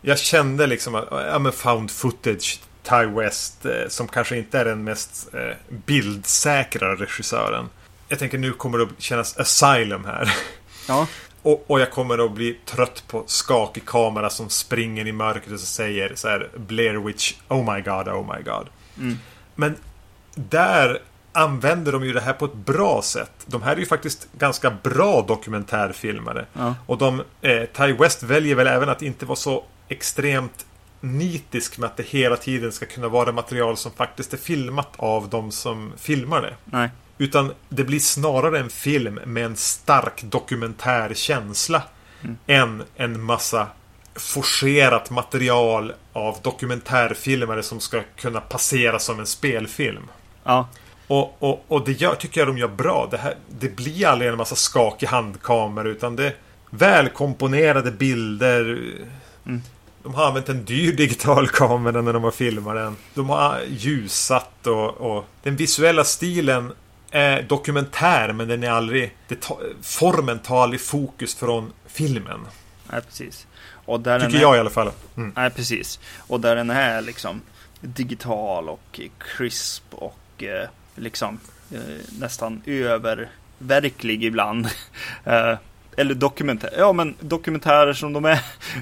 [0.00, 4.64] jag kände liksom att, ja men found footage, Ty West, eh, som kanske inte är
[4.64, 7.68] den mest eh, bildsäkra regissören.
[8.08, 10.36] Jag tänker nu kommer det att kännas Asylum här.
[10.88, 11.06] Ja,
[11.42, 15.60] Och, och jag kommer att bli trött på skakig kamera som springer i mörkret och
[15.60, 18.68] säger så här Blair Witch, oh my god, oh my god.
[18.98, 19.18] Mm.
[19.54, 19.76] Men
[20.34, 21.00] där
[21.32, 23.32] använder de ju det här på ett bra sätt.
[23.46, 26.46] De här är ju faktiskt ganska bra dokumentärfilmare.
[26.52, 30.66] ja, Och de, eh, Ty West väljer väl även att inte vara så extremt
[31.00, 35.28] nitisk med att det hela tiden ska kunna vara material som faktiskt är filmat av
[35.28, 36.54] de som filmar det.
[36.64, 41.82] nej, Utan det blir snarare en film med en stark dokumentär känsla
[42.22, 42.36] Mm.
[42.46, 43.66] än en massa
[44.14, 50.02] forcerat material av dokumentärfilmare som ska kunna passera som en spelfilm.
[50.44, 50.68] ja,
[51.10, 53.08] Och, och, och det gör, tycker jag de gör bra.
[53.10, 56.34] Det, här, det blir aldrig en massa skakig handkamera utan det är
[56.70, 58.62] välkomponerade bilder.
[59.46, 59.62] Mm.
[60.02, 62.96] De har använt en dyr digital kamera när de har filmat den.
[63.14, 66.72] De har ljusat och, och den visuella stilen
[67.10, 69.16] är dokumentär men den är aldrig...
[69.28, 72.40] Det ta, formen tar aldrig fokus från filmen.
[72.92, 73.46] nej, precis.
[73.84, 74.90] Och där Tycker är, jag i alla fall.
[75.16, 75.32] Mm.
[75.36, 76.00] Nej, precis.
[76.18, 77.40] Och där den är liksom
[77.80, 80.68] digital och crisp och eh,
[81.00, 81.40] liksom
[81.72, 81.80] eh,
[82.18, 84.66] nästan öververklig ibland.
[85.24, 85.54] eh,
[85.96, 88.40] eller dokumentär, ja men dokumentärer som de är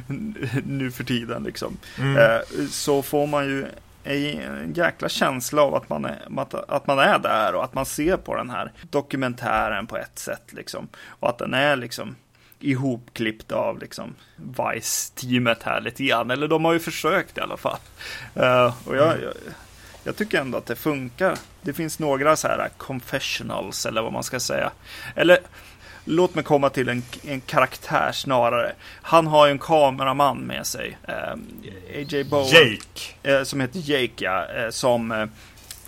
[0.66, 1.76] nu för tiden liksom.
[1.98, 2.16] Mm.
[2.16, 3.66] Eh, så får man ju
[4.04, 6.18] en jäkla känsla av att man, är,
[6.68, 10.52] att, man är där och att man ser på den här dokumentären på ett sätt
[10.52, 10.88] liksom.
[11.06, 12.16] Och att den är liksom
[12.60, 16.30] ihopklippt av liksom Vice-teamet här lite grann.
[16.30, 17.78] Eller de har ju försökt i alla fall.
[18.84, 19.32] Och jag, jag,
[20.08, 21.38] jag tycker ändå att det funkar.
[21.62, 24.70] Det finns några så här confessionals eller vad man ska säga.
[25.16, 25.38] Eller
[26.04, 28.72] låt mig komma till en, en karaktär snarare.
[29.02, 30.98] Han har ju en kameraman med sig.
[31.08, 31.32] Eh,
[31.96, 32.46] AJ Bowen.
[32.46, 33.12] Jake.
[33.22, 34.46] Eh, som heter Jake, ja.
[34.46, 35.26] Eh, som eh,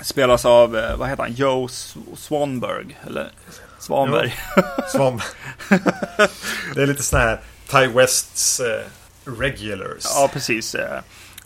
[0.01, 1.69] spelas av, eh, vad heter han, Joe
[2.17, 2.99] Swanberg.
[3.07, 3.31] Eller
[3.79, 4.35] Svanberg.
[4.89, 5.21] Svan.
[6.75, 8.83] det är lite sån här Ty Wests eh,
[9.25, 10.05] regulars.
[10.05, 10.77] Ja, precis.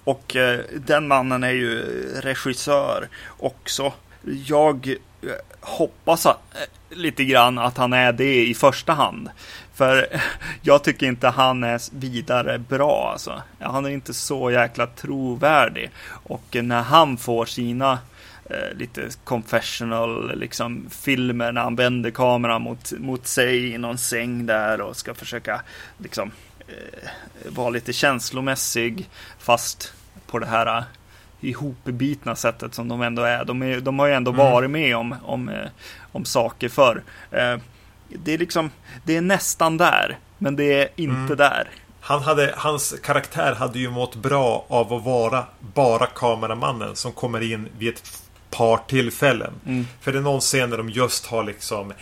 [0.05, 1.83] Och eh, den mannen är ju
[2.21, 3.93] regissör också.
[4.47, 5.29] Jag eh,
[5.61, 9.31] hoppas att, eh, lite grann att han är det i första hand.
[9.75, 10.07] För
[10.63, 13.43] jag tycker inte han är vidare bra alltså.
[13.61, 15.91] Han är inte så jäkla trovärdig.
[16.09, 17.99] Och när han får sina
[18.51, 24.47] eh, lite confessional liksom filmer när han vänder kameran mot, mot sig i någon säng
[24.47, 25.61] där och ska försöka
[25.99, 26.54] liksom eh,
[27.49, 29.93] vara lite känslomässig fast
[30.27, 30.85] på det här eh,
[31.41, 33.45] ihopbitna sättet som de ändå är.
[33.45, 34.53] De, är, de har ju ändå Mm.
[34.53, 35.69] varit med om, om, eh,
[36.13, 37.03] om saker förr.
[37.31, 37.57] Eh,
[38.09, 38.71] det är liksom,
[39.05, 41.37] det är nästan där, men det är inte Mm.
[41.37, 41.69] där.
[42.01, 47.53] Han hade, hans karaktär hade ju mått bra av att vara bara kameramannen som kommer
[47.53, 49.53] in vid ett par tillfällen.
[49.67, 49.87] Mm.
[50.01, 51.93] För det är någon scen där de just har liksom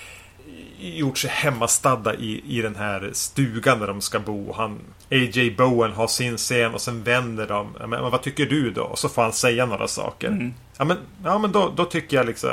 [0.82, 4.52] gjort sig hemmastadda i, i den här stugan där de ska bo.
[4.52, 4.80] Han,
[5.10, 5.50] A.J.
[5.50, 7.76] Bowen har sin scen och sen vänder de.
[7.88, 8.82] Men vad tycker du då?
[8.82, 10.28] Och så får han säga några saker.
[10.28, 10.54] Mm.
[10.78, 12.50] Ja men, ja, men då, då tycker jag liksom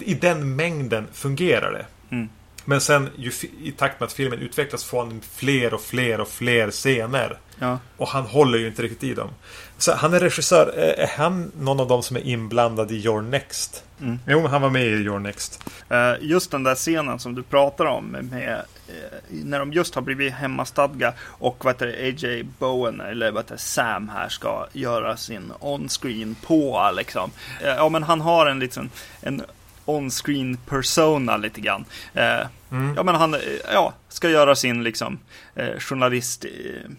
[0.00, 1.86] I den mängden fungerar det.
[2.16, 2.28] Mm.
[2.70, 6.28] Men sen ju, i takt med att filmen utvecklas får han fler och fler och
[6.28, 7.38] fler scener.
[7.58, 7.78] Ja.
[7.96, 9.30] Och han håller ju inte riktigt i dem.
[9.78, 10.66] Så han är regissör.
[10.76, 13.84] Är är han någon av dem som är inblandad i Your Next?
[14.00, 14.18] Mm.
[14.26, 15.64] Jo, han var med i Your Next.
[15.88, 18.52] Eh, Just den där scenen som du pratar om med
[18.88, 18.94] eh,
[19.28, 23.56] när de just har blivit hemmastadga och vad heter det, AJ Bowen eller vad heter
[23.56, 27.30] Sam här ska göra sin on-screen på liksom.
[27.62, 28.90] Eh, Ja men han har en liten
[29.20, 29.42] en
[29.84, 31.84] on-screen persona lite grann.
[32.14, 32.94] Eh, Mm.
[32.96, 33.40] Ja men han eh,
[33.72, 35.18] ja, ska göra sin liksom
[35.54, 36.90] eh, journalist eh,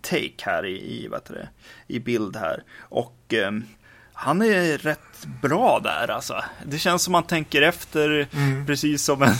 [0.00, 1.48] take här i, i, vad det,
[1.86, 2.62] i bild här.
[2.78, 3.50] Och eh,
[4.12, 6.44] han är rätt bra där alltså.
[6.66, 8.66] Det känns som man tänker efter mm.
[8.66, 9.34] precis som en,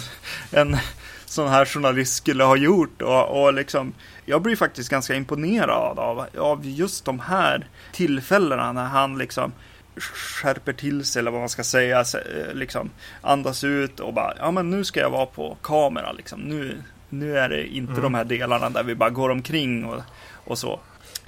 [0.51, 0.79] en
[1.25, 3.03] sån här journalist skulle ha gjort.
[3.03, 3.93] Och, och liksom,
[4.27, 9.53] jag blir faktiskt ganska imponerad av, av just de här tillfällena när han liksom
[9.97, 12.91] skärper till sig eller vad man ska säga, eh, liksom
[13.21, 16.41] andas ut och bara, ja men nu ska jag vara på kamera liksom.
[16.41, 18.03] Nu, nu är det inte mm.
[18.03, 20.03] de här delarna där vi bara går omkring och,
[20.45, 20.81] och så.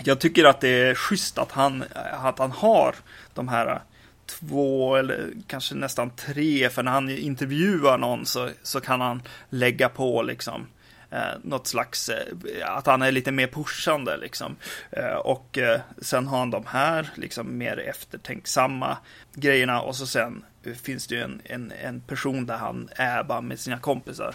[0.04, 2.94] Jag tycker att det är schysst att han, att han har
[3.34, 3.80] de här
[4.26, 9.88] två eller kanske nästan tre, för när han intervjuar någon så, så kan han lägga
[9.88, 10.66] på liksom
[11.14, 14.56] eh, något slags, eh, att han är lite mer pushande liksom.
[14.90, 18.96] Eh, och eh, sen har han de här liksom mer eftertänksamma
[19.34, 23.24] grejerna och så sen eh, finns det ju en, en, en person där han är
[23.24, 24.34] bara med sina kompisar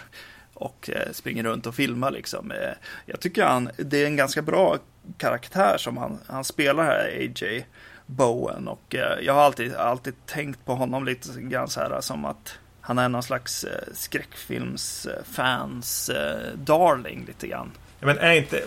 [0.54, 2.50] och eh, springer runt och filmar liksom.
[2.50, 2.72] Eh,
[3.06, 4.78] jag tycker han, det är en ganska bra
[5.16, 7.66] karaktär som han, han spelar här, AJ
[8.06, 8.68] Bowen.
[8.68, 12.58] Och eh, jag har alltid, alltid tänkt på honom lite grann så här som att
[12.80, 16.10] han är någon slags skräckfilmsfans
[16.54, 17.70] darling lite grann.
[18.00, 18.62] men är inte,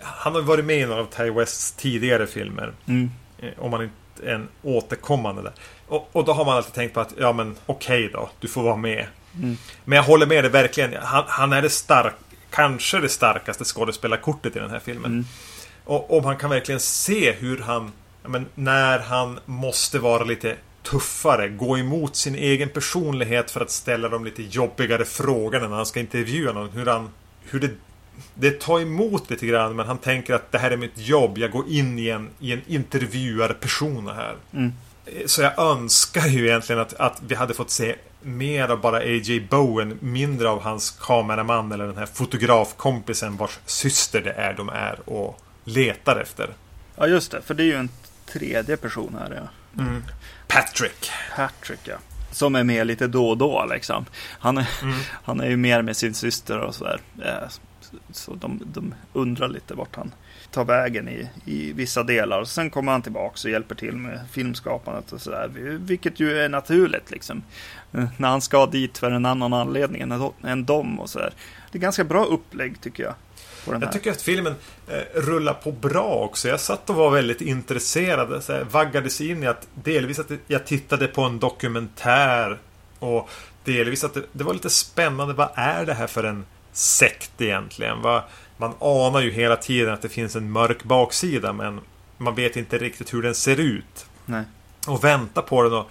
[0.00, 2.72] han har varit med i några av Ty Wests tidigare filmer.
[2.86, 3.10] Mm.
[3.58, 5.52] Om han inte är en återkommande där.
[5.86, 8.48] Och, och, då har man alltid tänkt på att, ja men okej okay då, du
[8.48, 9.06] får vara med.
[9.36, 9.56] Mm.
[9.84, 10.94] Men jag håller med dig verkligen.
[11.02, 12.14] Han, han, är det stark,
[12.50, 15.12] kanske det starkaste skådespelarkortet i den här filmen.
[15.12, 15.24] Mm.
[15.84, 17.92] Och, och man kan verkligen se hur han,
[18.22, 24.08] men, när han måste vara lite tuffare, gå emot sin egen personlighet för att ställa
[24.08, 26.70] de lite jobbigare frågorna när han ska intervjua någon.
[26.70, 27.08] Hur, han,
[27.42, 27.70] hur det,
[28.34, 31.38] det tar emot lite grann men han tänker att det här är mitt jobb.
[31.38, 34.36] Jag går in i en, i en intervjuarperson här.
[34.52, 34.72] Mm.
[35.26, 39.40] Så jag önskar ju egentligen att, att vi hade fått se mer av bara A.J.
[39.40, 45.08] Bowen, mindre av hans kameraman eller den här fotografkompisen vars syster det är de är
[45.08, 46.50] och letar efter.
[46.96, 47.88] Ja, just det, för det är ju en
[48.26, 49.42] tredje person här.
[49.74, 49.82] Ja.
[49.82, 50.02] Mm.
[50.52, 51.10] Patrick.
[51.36, 51.96] Patrick, ja.
[52.30, 54.04] Som är med lite då och då liksom.
[54.38, 54.94] Han är, mm.
[55.24, 57.00] han är ju mer med sin syster och sådär.
[57.24, 57.48] Eh,
[58.10, 60.12] så de, de undrar lite vart han
[60.50, 62.44] tar vägen i, i vissa delar.
[62.44, 65.48] Sen kommer han tillbaka och hjälper till med filmskapandet och sådär.
[65.78, 67.42] Vilket ju är naturligt liksom.
[67.90, 71.32] När han ska dit för en annan anledning än, än dem och sådär.
[71.70, 73.14] Det är ganska bra upplägg tycker jag.
[73.66, 74.54] Jag tycker att filmen
[74.88, 76.48] eh, rullar på bra också.
[76.48, 78.44] Jag satt och var väldigt intresserad.
[78.44, 82.58] Så här, vaggades in i att delvis att jag tittade på en dokumentär.
[82.98, 83.30] Och
[83.64, 85.34] delvis att det, det var lite spännande.
[85.34, 88.02] Vad är det här för en sekt egentligen?
[88.02, 88.22] Vad,
[88.56, 91.80] man anar ju hela tiden att det finns en mörk baksida men
[92.18, 94.06] man vet inte riktigt hur den ser ut.
[94.26, 94.44] Nej.
[94.86, 95.72] Och vänta på den.
[95.72, 95.90] Och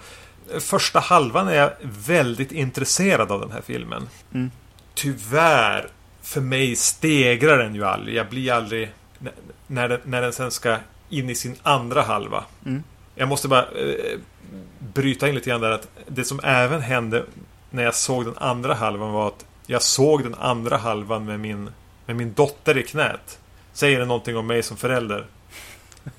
[0.62, 4.08] första halvan är jag väldigt intresserad av den här filmen.
[4.34, 4.50] Mm.
[4.94, 5.88] Tyvärr,
[6.22, 8.14] för mig stegrar den ju aldrig.
[8.14, 8.90] Jag blir aldrig...
[9.66, 10.76] När den, när den sen ska
[11.08, 12.44] in i sin andra halva.
[12.66, 12.82] Mm.
[13.14, 14.18] Jag måste bara eh,
[14.78, 17.24] bryta in lite grann där att det som även hände
[17.70, 21.70] när jag såg den andra halvan var att jag såg den andra halvan med min
[22.06, 23.38] med min dotter i knät.
[23.72, 25.26] Säger det någonting om mig som förälder?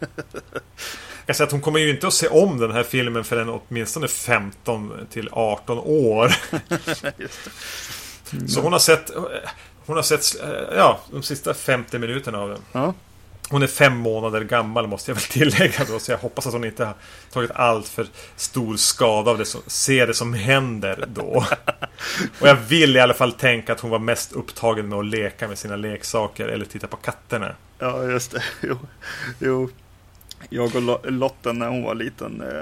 [1.25, 4.07] Jag säger att hon kommer ju inte att se om den här filmen förrän åtminstone
[4.07, 6.35] 15 till 18 år.
[8.47, 9.11] Så hon har sett
[9.85, 10.35] Hon har sett
[10.75, 12.59] Ja, de sista 50 minuterna av den.
[12.71, 12.93] Ja.
[13.49, 15.99] Hon är fem månader gammal måste jag väl tillägga då.
[15.99, 16.93] Så jag hoppas att hon inte har
[17.31, 21.23] tagit allt för stor skada av det som, se det som händer då.
[22.39, 25.47] Och jag vill i alla fall tänka att hon var mest upptagen med att leka
[25.47, 27.55] med sina leksaker eller titta på katterna.
[27.79, 28.43] Ja, just det.
[28.61, 28.79] Jo,
[29.39, 29.69] jo.
[30.49, 32.57] Jag och Lotten när hon var liten eh,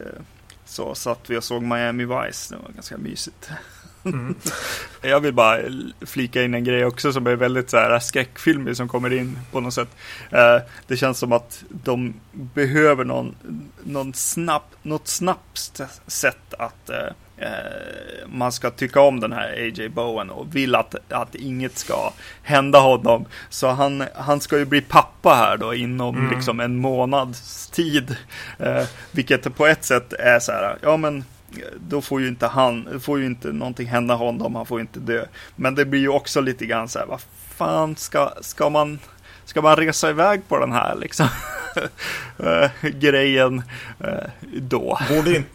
[0.00, 0.20] eh,
[0.64, 2.54] så satt vi och såg Miami Vice.
[2.54, 3.50] Det var ganska mysigt.
[4.06, 4.34] Mm.
[5.02, 5.58] Jag vill bara
[6.00, 9.60] flika in en grej också som är väldigt så här skräckfilmig som kommer in på
[9.60, 9.88] något sätt.
[10.30, 13.34] Eh, det känns som att de behöver någon,
[13.84, 19.88] någon snabb, något snabbt sätt att eh, eh, man ska tycka om den här A.J.
[19.88, 23.24] Bowen och vill att, att inget ska hända honom.
[23.48, 26.34] Så han, han ska ju bli pappa här då inom mm.
[26.34, 28.16] liksom en månads tid.
[29.10, 31.24] vilket på ett sätt är så här, ja men
[31.88, 35.24] då får ju inte han, får ju inte någonting hända honom, han får inte dö.
[35.56, 37.20] Men det blir ju också lite grann så här, vad
[37.56, 38.98] fan ska, ska man,
[39.44, 41.28] ska man resa iväg på den här liksom
[42.38, 43.62] eh, grejen
[44.00, 44.98] eh, då?
[45.08, 45.50] Borde inte,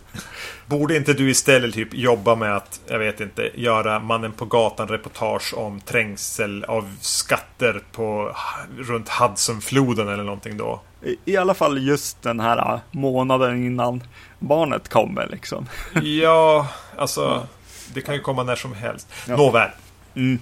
[0.71, 4.87] borde inte du istället typ jobba med att, jag vet inte, göra Mannen på gatan
[4.87, 8.35] reportage om trängsel av skatter på,
[8.77, 10.81] runt Hudsonfloden eller någonting då?
[11.25, 14.03] I alla fall just den här månaden innan
[14.39, 15.67] barnet kommer liksom.
[16.03, 16.67] Ja,
[16.97, 17.47] alltså
[17.93, 19.07] det kan ju komma när som helst.
[19.27, 19.37] Ja.
[19.37, 19.69] Nåväl.
[20.15, 20.39] Mm,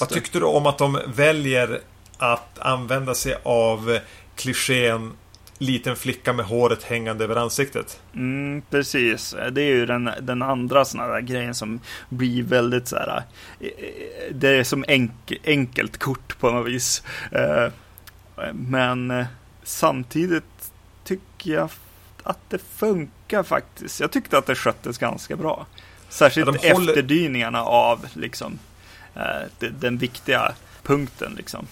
[0.00, 1.80] Vad tyckte du om att de väljer
[2.18, 3.98] att använda sig av
[4.36, 5.12] klichén
[5.62, 8.00] liten flicka med håret hängande över ansiktet.
[8.14, 9.34] Mm, precis.
[9.52, 13.22] Det är ju den, den andra sådana där grejen som blir väldigt så här.
[13.60, 13.68] eh,
[14.30, 17.02] Det är som enk, enkelt kort på något vis.
[17.32, 17.72] Eh,
[18.52, 19.26] Men eh,
[19.62, 20.72] samtidigt
[21.04, 21.70] tycker jag
[22.22, 24.00] att det funkar faktiskt.
[24.00, 25.66] Jag tyckte att det sköttes ganska bra.
[26.08, 28.58] Särskilt Ja, håller- efterdyningarna av liksom
[29.58, 30.52] de- den viktiga
[30.82, 31.66] punkten liksom.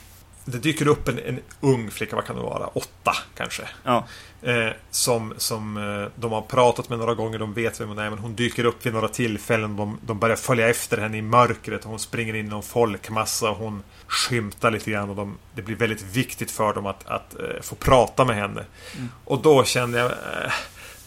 [0.53, 2.66] Det dyker upp en, en ung flicka, vad kan det vara?
[2.66, 3.62] Åtta kanske.
[3.84, 4.07] Ja,
[4.42, 8.11] Eh, som som eh, de har pratat med några gånger, de vet vem hon är,
[8.11, 9.76] men hon dyker upp vid några tillfällen.
[9.76, 13.51] De, de börjar följa efter henne i mörkret och hon springer in i någon folkmassa
[13.51, 15.11] och hon skymtar lite grann.
[15.11, 18.64] Och de, det blir väldigt viktigt för dem att, att eh, få prata med henne.
[18.96, 19.09] Mm.
[19.24, 20.11] Och då kände jag...
[20.11, 20.53] Eh,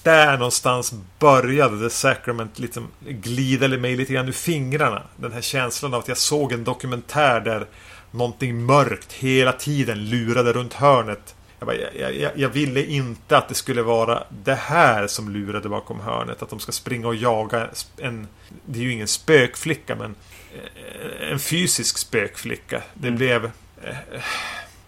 [0.04, 5.04] där någonstans började The Sacrament liksom glida mig lite grann ur fingrarna.
[5.16, 7.68] Den här känslan av att jag såg en dokumentär där
[8.12, 11.36] någonting mörkt hela tiden lurade runt hörnet.
[11.60, 15.70] Jag, bara, jag, jag, jag ville inte att det skulle vara det här som lurade
[15.70, 16.42] bakom hörnet.
[16.42, 18.28] Att de ska springa och jaga en...
[18.66, 20.16] Det är ju ingen spökflicka men...
[20.56, 22.82] eh, En fysisk spökflicka.
[22.94, 23.18] Det Mm.
[23.18, 23.46] blev...
[23.84, 23.90] eh,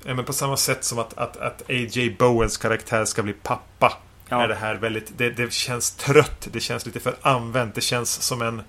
[0.06, 2.10] eh, men på samma sätt som att, att, att A.J.
[2.20, 3.98] Bowens karaktär ska bli pappa.
[4.30, 4.44] Ja.
[4.44, 5.18] Är det här väldigt...
[5.18, 6.48] Det, det känns trött.
[6.52, 7.76] Det känns lite för använt.
[7.76, 8.62] Det känns som en,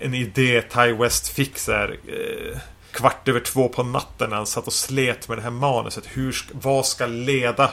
[0.00, 2.58] en idé Ty West fick så här, eh,
[2.92, 6.04] kvart över två på natten när han satt och slet med det här manuset.
[6.06, 7.70] Hur, vad ska leda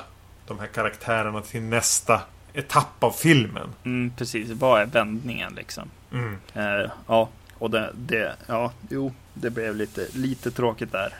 [0.47, 2.21] de här karaktärerna till nästa
[2.53, 3.69] etapp av filmen?
[3.85, 4.49] mm, precis.
[4.49, 5.89] Vad är vändningen liksom?
[6.11, 6.37] Mm.
[6.53, 11.13] Eh, ja, och det, det, ja, jo, det blev lite, lite tråkigt där.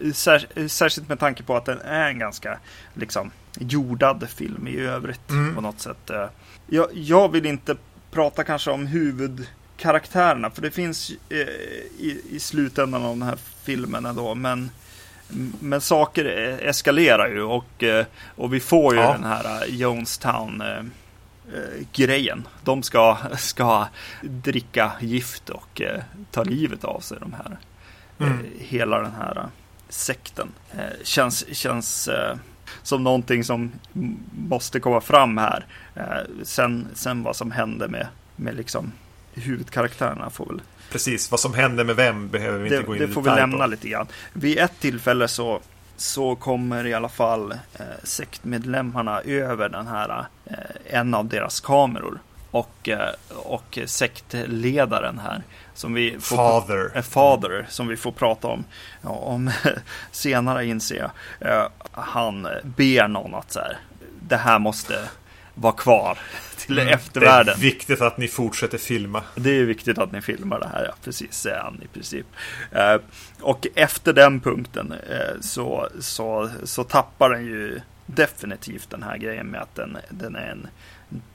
[0.00, 2.58] Eh, sär, särskilt med tanke på att den är en ganska
[2.94, 5.54] liksom jordad film i övrigt Mm.
[5.54, 6.10] på något sätt.
[6.10, 6.26] Eh,
[6.66, 7.76] jag, jag vill inte
[8.10, 8.86] prata kanske om
[9.74, 11.38] huvudkaraktärerna, för det finns eh,
[11.98, 14.70] i, i slutändan av den här filmen ändå, men
[15.60, 18.06] men saker eh, eskalerar ju och, eh,
[18.36, 19.12] och vi får ju Ja.
[19.12, 20.62] den här eh, Jonestown
[21.92, 22.48] grejen.
[22.64, 23.86] De ska, ska
[24.22, 25.82] dricka gift och
[26.30, 27.58] ta livet av sig, de här.
[28.18, 28.46] Mm.
[28.58, 29.46] Hela den här
[29.88, 30.48] sekten.
[31.02, 32.08] Känns känns
[32.82, 33.72] som någonting som
[34.48, 35.66] måste komma fram här.
[36.42, 38.06] Sen, sen vad som händer med,
[38.36, 38.92] med liksom
[39.34, 40.60] huvudkaraktärerna får väl
[40.90, 43.22] Precis, vad som händer med vem behöver vi inte gå det, in det i får
[43.22, 43.70] vi lämna på.
[43.70, 44.06] lite grann.
[44.32, 45.60] Vid ett tillfälle så,
[45.96, 50.54] så kommer i alla fall eh, sektmedlemmarna över den här, eh,
[50.98, 52.18] en av deras kameror.
[52.50, 55.42] Och, eh, och sektledaren här,
[55.74, 56.90] som vi får Father.
[56.94, 58.64] eh, Father, som vi får prata om,
[59.02, 59.50] ja, om
[60.10, 61.10] senare inser jag.
[61.50, 63.78] Eh, han ber någon att så här,
[64.20, 65.08] det här måste
[65.54, 66.18] vara kvar
[66.66, 66.94] till Mm.
[66.94, 67.54] eftervärlden.
[67.58, 69.22] Det är viktigt att ni fortsätter filma.
[69.34, 72.26] Det är viktigt att ni filmar det här, ja, precis, säger han i princip.
[72.72, 72.96] Eh,
[73.40, 79.46] och efter den punkten eh, så, så, så tappar den ju definitivt den här grejen
[79.46, 80.66] med att den, den är en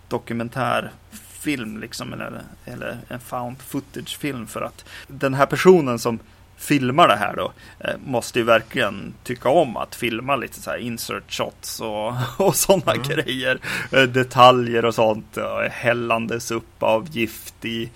[0.07, 4.47] dokumentärfilm, liksom, eller, eller en found footage-film.
[4.47, 6.19] För att den här personen som
[6.59, 10.77] filmar det här då eh, måste ju verkligen tycka om att filma lite så här
[10.77, 12.13] insert shots och,
[12.47, 13.07] och sådana Mm.
[13.07, 13.59] grejer.
[13.91, 15.37] Eh, detaljer och sånt.
[15.37, 17.89] Och hällandes upp av gift i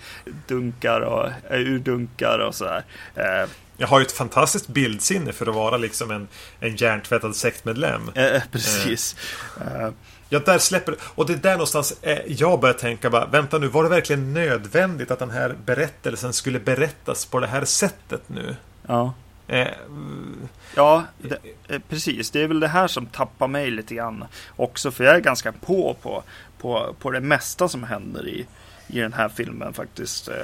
[0.48, 2.84] dunkar och eh, ur dunkar och så här.
[3.14, 6.28] Eh, Jag har ju ett fantastiskt bildsinne för att vara liksom en,
[6.60, 8.10] en hjärntvättad sektmedlem.
[8.14, 9.16] eh, precis.
[9.60, 9.88] Eh,
[10.34, 10.96] Ja, där släpper.
[11.02, 14.32] Och det är där någonstans eh, jag börjar tänka bara, vänta nu, var det verkligen
[14.34, 18.56] nödvändigt att den här berättelsen skulle berättas på det här sättet nu?
[18.86, 19.14] ja.
[19.48, 19.68] Eh,
[20.76, 22.30] Ja, det, eh, precis.
[22.30, 24.24] Det är väl det här som tappar mig lite grann
[24.56, 24.90] också.
[24.90, 26.22] För jag är ganska på på,
[26.58, 28.46] på, på det mesta som händer i,
[28.86, 30.28] i den här filmen faktiskt.
[30.28, 30.34] eh,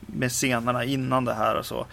[0.00, 1.86] Med scenerna innan det här och så.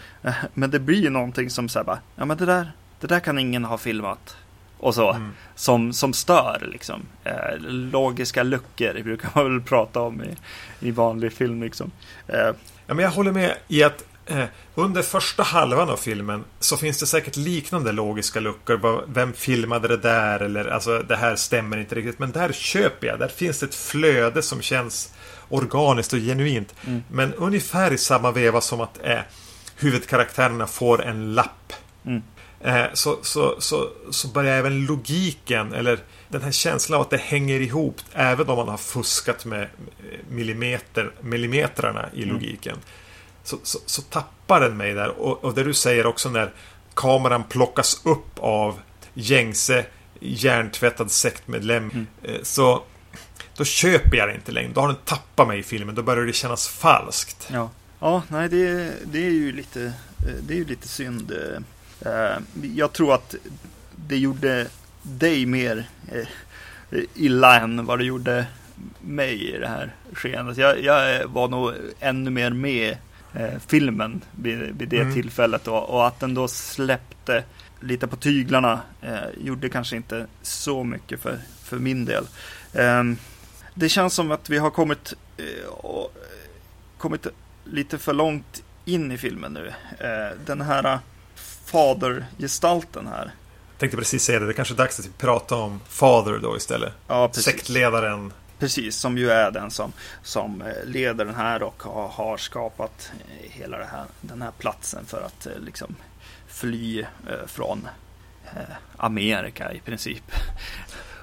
[0.53, 3.65] Men det blir någonting som säger bara, ja men det där, det där kan ingen
[3.65, 4.36] ha filmat.
[4.78, 5.32] Och så, Mm.
[5.55, 7.01] som, som stör liksom.
[7.23, 10.36] Eh, logiska luckor brukar man väl prata om i,
[10.88, 11.91] i vanlig film liksom.
[12.28, 12.51] Eh,
[12.88, 14.43] Ja, men jag håller med i att eh,
[14.76, 19.03] under första halvan av filmen så finns det säkert liknande logiska luckor.
[19.07, 20.39] Vem filmade det där?
[20.39, 22.19] Eller alltså det här stämmer inte riktigt.
[22.19, 23.19] Men där köper jag.
[23.19, 25.13] Där finns det ett flöde som känns
[25.49, 26.76] organiskt och genuint.
[26.88, 27.03] Mm.
[27.11, 29.19] Men ungefär i samma veva som att eh,
[29.78, 31.73] huvudkaraktärerna får en lapp.
[32.05, 32.21] Mm.
[32.66, 35.99] Eh, så, så, så, så börjar även logiken, eller
[36.30, 39.68] den här känslan av att det hänger ihop, även om man har fuskat med eh,
[40.30, 42.36] millimeter, millimetrarna i Mm.
[42.36, 42.78] logiken.
[43.43, 45.09] Så, så, så tappar den mig där.
[45.09, 46.53] Och, och det du säger också när
[46.93, 48.80] kameran plockas upp av
[49.13, 49.86] gängse
[50.20, 51.84] hjärntvättad sektmedlem.
[51.93, 52.07] Mm.
[52.24, 52.84] eh, Så
[53.57, 54.72] då köper jag det inte längre.
[54.74, 55.95] Då har den tappat mig i filmen.
[55.95, 57.47] Då börjar det kännas falskt.
[57.51, 59.93] Ja, ja nej det, det är ju lite,
[60.47, 61.34] det är ju lite synd.
[62.06, 62.38] Eh,
[62.76, 63.36] jag tror att
[63.95, 64.68] det gjorde
[65.01, 66.28] dig mer eh,
[67.14, 68.45] illa än vad det gjorde
[69.01, 70.58] mig i det här skeendet.
[70.58, 72.97] Jag, jag var nog ännu mer med
[73.34, 75.14] eh, filmen vid, vid det mm.
[75.14, 77.43] tillfället och, och, att den då släppte
[77.80, 82.28] lite på tyglarna eh, gjorde kanske inte så mycket för, för min del.
[82.74, 83.03] Eh,
[83.74, 86.14] det känns som att vi har kommit, eh, och,
[86.97, 87.28] kommit
[87.64, 89.74] lite för långt in i filmen nu.
[90.45, 90.99] Den här
[91.66, 93.32] fadergestalten här.
[93.72, 96.57] Jag tänkte precis säga det, det är kanske är dags att prata om Father då
[96.57, 96.93] istället.
[97.07, 97.43] Ja, precis.
[97.43, 98.34] Sektledaren.
[98.59, 99.93] Precis, som ju är den som,
[100.24, 105.22] som eh, leder den här och har, skapat eh, hela här, den här platsen för
[105.22, 105.95] att eh, liksom
[106.47, 107.05] fly
[107.47, 107.88] från
[108.97, 110.24] Amerika i princip.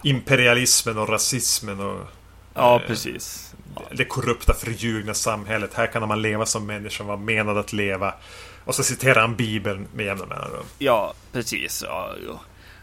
[0.02, 2.06] Imperialismen och rasismen och
[2.54, 3.54] Ja, precis.
[3.90, 5.74] Det korrupta, förljugna samhället.
[5.74, 8.14] Här kan man leva som människa, var menad att leva.
[8.64, 10.64] Och så citerar han Bibeln med jämna mellanrum.
[10.78, 11.84] Ja, precis.
[11.86, 12.14] Ja,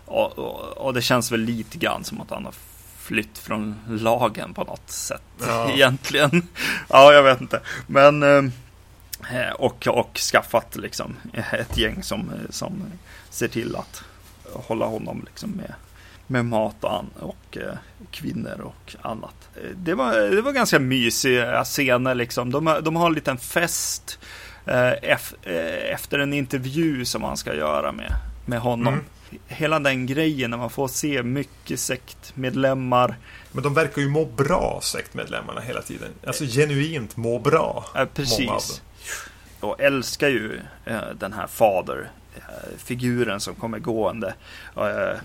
[0.05, 2.53] och, och, och, det känns väl lite grann som att han har
[2.99, 5.69] flytt från lagen på något sätt ja.
[5.73, 6.47] egentligen.
[6.89, 7.61] Ja, jag vet inte.
[7.87, 11.15] Men eh, och, och skaffat liksom
[11.51, 12.83] ett gäng som, som
[13.29, 14.03] ser till att
[14.53, 15.73] hålla honom liksom med,
[16.27, 17.77] med mat och, och eh,
[18.11, 19.49] kvinnor och annat.
[19.75, 22.51] Det var, det var ganska mysiga scener liksom.
[22.51, 27.91] De, de har en liten fest Eh, eh, efter en intervju som han ska göra
[27.91, 28.13] med,
[28.45, 28.93] med honom.
[28.93, 29.05] Mm.
[29.47, 33.15] Hela den grejen när man får se mycket sektmedlemmar.
[33.51, 36.09] Men de verkar ju må bra, sektmedlemmarna, hela tiden.
[36.27, 37.85] Alltså genuint må bra.
[37.93, 38.81] Ja, precis.
[39.59, 44.33] Och älskar ju eh, den här fader, eh, figuren som kommer gående.
[44.75, 45.19] Eh,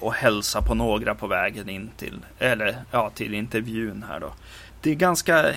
[0.00, 4.32] och hälsar på några på vägen in till, eller, ja, till intervjun här då.
[4.86, 5.56] Det är ganska eh,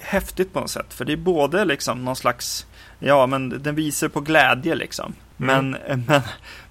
[0.00, 0.94] häftigt på något sätt.
[0.94, 2.66] För det är både liksom någon slags,
[2.98, 5.14] ja men den visar på glädje liksom.
[5.40, 5.70] Mm.
[5.70, 6.22] Men, men,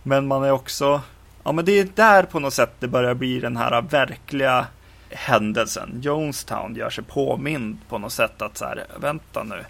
[0.04, 1.02] men man är också,
[1.44, 4.68] ja men det är där på något sätt det börjar bli den här verkliga
[5.10, 6.00] händelsen.
[6.02, 9.66] Jonestown gör sig påmind på något sätt att så här, vänta nu.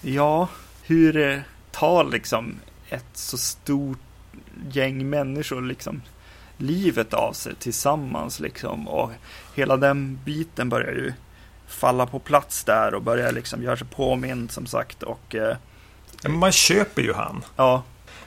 [0.00, 0.48] Ja,
[0.82, 2.54] hur tar liksom
[2.88, 3.98] ett så stort
[4.72, 6.02] gäng människor liksom
[6.56, 9.10] livet av sig tillsammans liksom och
[9.54, 11.12] hela den biten börjar ju
[11.70, 15.02] falla på plats där och börja liksom göra sig påmind som sagt.
[15.02, 15.56] Och, eh,
[16.28, 17.44] Man köper ju han.
[17.56, 17.82] Ja.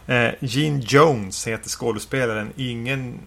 [0.08, 2.52] Eh, Gene Jones heter skådespelaren.
[2.56, 3.20] Ingen...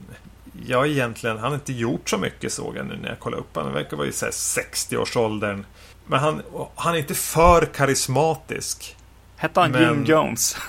[0.67, 3.55] Ja, egentligen, han har inte gjort så mycket såg jag nu när jag kollade upp
[3.57, 3.73] honom.
[3.73, 5.67] Han verkar vara i 60-årsåldern.
[6.07, 6.43] Men han,
[6.75, 8.97] han är inte för karismatisk.
[9.37, 9.83] Hette han men...
[9.83, 10.57] Jim Jones?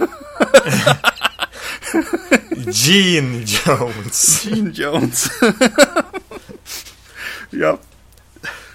[2.73, 4.45] Gene Jones.
[4.45, 5.29] Gene Jones.
[7.49, 7.77] ja.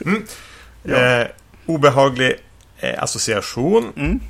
[0.06, 0.26] Mm.
[0.82, 0.96] Ja.
[0.96, 1.26] Eh,
[1.66, 2.34] obehaglig
[2.78, 3.92] eh, association.
[3.96, 4.20] Mm.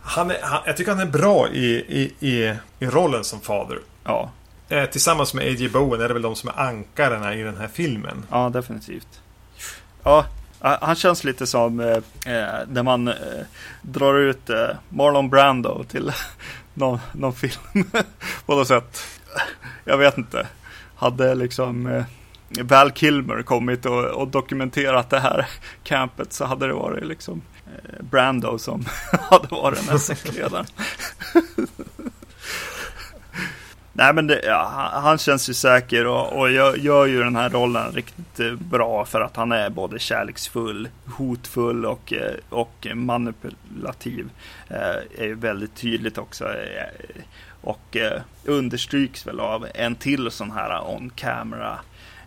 [0.00, 3.78] Han är, han, jag tycker han är bra i, i, i, i rollen som fader.
[4.04, 4.30] Ja.
[4.68, 5.68] Eh, tillsammans med A.J.
[5.68, 8.22] Bowen är det väl de som är ankarna i den här filmen.
[8.30, 9.20] Ja, definitivt.
[10.02, 10.26] Ja,
[10.60, 11.96] han känns lite som eh,
[12.34, 13.14] eh, när man eh,
[13.82, 16.12] drar ut eh, Marlon Brando till
[16.74, 17.84] någon, någon film
[18.46, 19.02] på något sätt.
[19.84, 20.46] Jag vet inte.
[20.96, 22.04] Hade liksom eh,
[22.48, 25.46] Val Kilmer kommit och, och, dokumenterat det här
[25.84, 28.84] campet så hade det varit liksom eh, Brando som
[29.30, 30.66] hade varit den här sektledaren.
[33.98, 37.50] Nej men det, ja, han känns ju säker och, och gör, gör ju den här
[37.50, 44.30] rollen riktigt eh, bra för att han är både kärleksfull, hotfull och, eh, och manipulativ.
[44.68, 46.44] Eh, är ju väldigt tydligt också.
[46.44, 47.22] Eh,
[47.60, 51.78] och eh, understryks väl av en till sån här on camera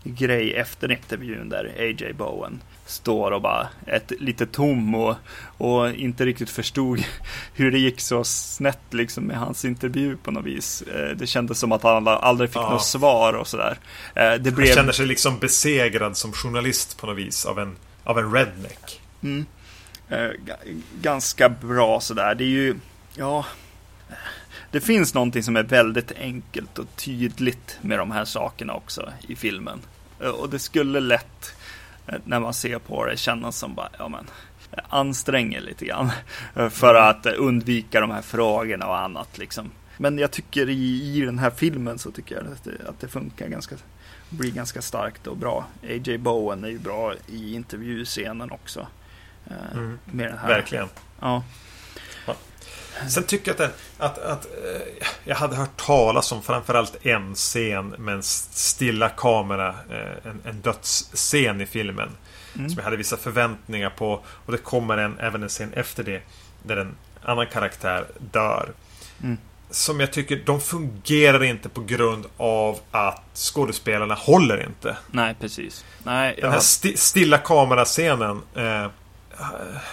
[0.03, 5.15] grej efter intervjun där AJ Bowen står och bara är lite tom och,
[5.57, 7.03] och inte riktigt förstod
[7.53, 10.81] hur det gick så snett liksom med hans intervju på något vis.
[10.81, 12.69] Eh, det kändes som att han aldrig fick ja.
[12.69, 13.77] något svar och sådär.
[14.15, 14.67] Eh, det blev...
[14.67, 19.01] Han känner sig liksom besegrad som journalist på något vis av en, av en redneck.
[19.23, 19.45] Mm.
[20.09, 20.29] Eh,
[21.01, 22.35] ganska bra sådär.
[22.35, 22.75] Det är ju,
[23.15, 23.45] ja,
[24.71, 29.35] det finns någonting som är väldigt enkelt och tydligt med de här sakerna också i
[29.35, 29.79] filmen.
[30.19, 31.55] Eh, och det skulle lätt,
[32.07, 34.27] eh, när man ser på det, kännas som bara, ja men,
[34.89, 36.11] anstränger lite grann.
[36.55, 39.71] Eh, för att undvika de här frågorna och annat liksom.
[39.97, 43.07] Men jag tycker i, i den här filmen så tycker jag att det, att det
[43.07, 43.75] funkar ganska,
[44.29, 45.65] blir ganska starkt och bra.
[45.83, 46.17] A.J.
[46.17, 48.87] Bowen är ju bra i intervjuscenen också.
[49.73, 49.99] Mm.
[50.05, 50.47] Med den här.
[50.47, 50.87] Verkligen.
[51.19, 51.43] Ja.
[53.07, 57.95] Sen tycker jag att, att, att eh, jag hade hört talas om framförallt en scen
[57.97, 59.69] med en stilla kamera.
[59.69, 62.09] Eh, en, en dödsscen i filmen.
[62.55, 62.69] Mm.
[62.69, 64.21] Som jag hade vissa förväntningar på.
[64.45, 66.21] Och det kommer en, även en scen efter det.
[66.63, 68.69] Där en annan karaktär dör.
[69.23, 69.37] Mm.
[69.69, 74.97] som jag tycker, de fungerar inte på grund av att skådespelarna håller inte.
[75.11, 75.85] Nej, precis.
[76.03, 76.63] Nej, Den här jag...
[76.63, 78.87] sti stilla kamerascenen eh,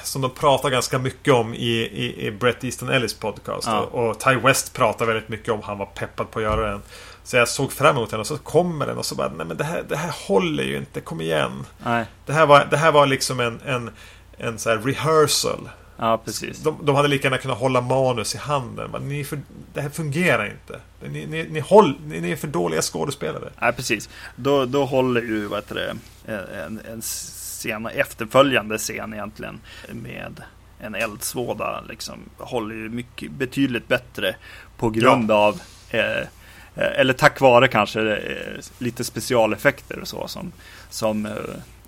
[0.03, 3.67] som de pratar ganska mycket om i, i, i Brett Easton Ellis podcast.
[3.67, 3.81] Ja.
[3.81, 6.83] Och, och Ty West pratar väldigt mycket om han var peppad på att göra den.
[7.25, 9.57] Så jag såg fram emot den och så kommer den och så bara, nej men
[9.57, 11.65] det här, det här håller ju inte, kom igen.
[11.85, 13.91] Nej, Det här var, det här var liksom en, en,
[14.39, 15.69] en så rehearsal.
[15.97, 16.59] ja precis.
[16.63, 18.91] De, de hade lika gärna kunnat hålla manus i handen.
[18.93, 19.41] Bara, Ni för,
[19.75, 20.81] det här fungerar inte.
[21.13, 23.49] Ni, ni, ni, håll, ni, ni är för dåliga skådespelare.
[23.61, 24.09] Nej, precis.
[24.37, 25.95] Då, då håller ju vad heter det,
[26.27, 29.61] en, en scen, efterföljande scen egentligen
[29.91, 30.43] med
[30.81, 34.37] en eldsvåda liksom håller ju mycket betydligt bättre
[34.77, 35.61] på grund av
[35.91, 36.27] eh,
[36.75, 40.53] eller tack vare kanske eh, lite specialeffekter och så som,
[40.91, 41.33] som eh,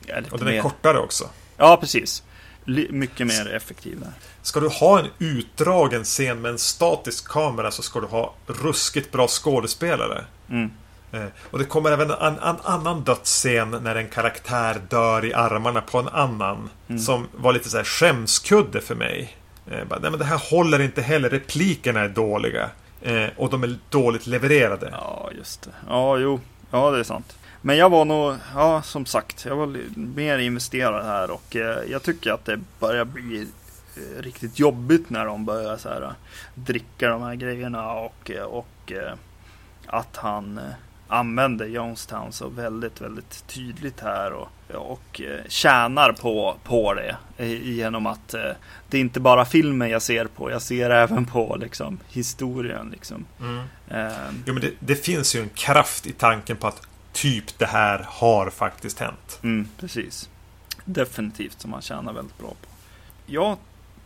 [0.06, 1.24] är lite Och den är mer, kortare också.
[1.56, 2.22] Ja, precis.
[2.64, 4.12] Li, mycket mer effektiv där.
[4.42, 9.12] Ska du ha en utdragen scen med en statisk kamera så ska du ha ruskigt
[9.12, 10.24] bra skådespelare.
[10.50, 10.70] Mm.
[11.12, 15.80] Eh, och det kommer även en, en annan dödsscen när en karaktär dör i armarna
[15.80, 16.70] på en annan.
[16.88, 16.98] Mm.
[17.00, 19.36] Som var lite så här skämskudde för mig.
[19.70, 21.30] Eh, bara, nej men det här håller inte heller.
[21.30, 22.70] Replikerna är dåliga.
[23.02, 24.88] Eh, och de är dåligt levererade.
[24.92, 25.70] Ja, just det.
[25.88, 26.40] Ja, jo.
[26.70, 27.36] Ja, det är sant.
[27.60, 31.56] Men jag var nog, ja som sagt, jag var mer investerad här och
[31.88, 33.46] jag tycker att det börjar bli
[34.18, 36.12] riktigt jobbigt när de börjar så här,
[36.54, 38.92] dricka de här grejerna och, och
[39.86, 40.60] att han
[41.08, 47.16] använder Jonestown så väldigt, väldigt tydligt här och, och eh, tjänar på, på det
[47.62, 48.50] genom att eh,
[48.88, 53.24] det är inte bara filmen jag ser på, jag ser även på liksom historien liksom.
[53.40, 53.58] Mm.
[53.88, 57.66] Eh, Jo, men det, det finns ju en kraft i tanken på att typ det
[57.66, 59.38] här har faktiskt hänt.
[59.42, 60.28] Mm, precis.
[60.84, 62.68] Definitivt som man tjänar väldigt bra på.
[63.26, 63.56] Jag,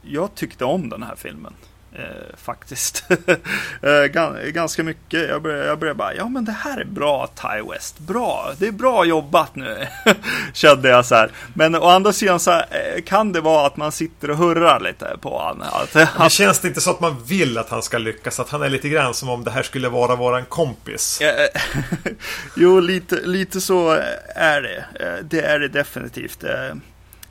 [0.03, 1.55] jag tyckte om den här filmen.
[1.95, 3.05] Eh, faktiskt.
[3.83, 5.29] eh, gan, ganska mycket.
[5.29, 7.99] Jag började, jag började bara, ja men det här är bra Ty West.
[7.99, 9.87] Bra, det är bra jobbat nu.
[10.53, 11.31] Kände jag så här.
[11.55, 14.81] Men å andra sidan så här, eh, kan det vara att man sitter och hurrar
[14.81, 15.69] lite på honom.
[15.73, 18.41] Att, att, känns det inte så att man vill att han ska lyckas?
[18.41, 21.21] Att han är lite grann som om det här skulle vara våran kompis?
[21.21, 21.61] Eh,
[22.57, 23.91] jo, lite, lite så
[24.35, 24.85] är det.
[25.01, 26.45] Eh, Det är det definitivt.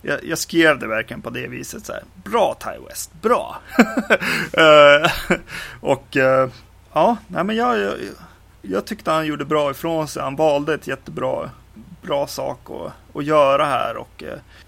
[0.01, 1.85] Jag, jag skrev det verkligen på det viset.
[1.85, 2.03] Så här.
[2.23, 3.59] Bra Ty West, bra!
[4.53, 5.11] Eh,
[5.79, 6.49] och eh,
[6.93, 7.93] ja, nej, men jag, jag,
[8.61, 10.23] jag tyckte han gjorde bra ifrån sig.
[10.23, 11.49] Han valde ett jättebra
[12.01, 14.23] bra sak att, att göra här och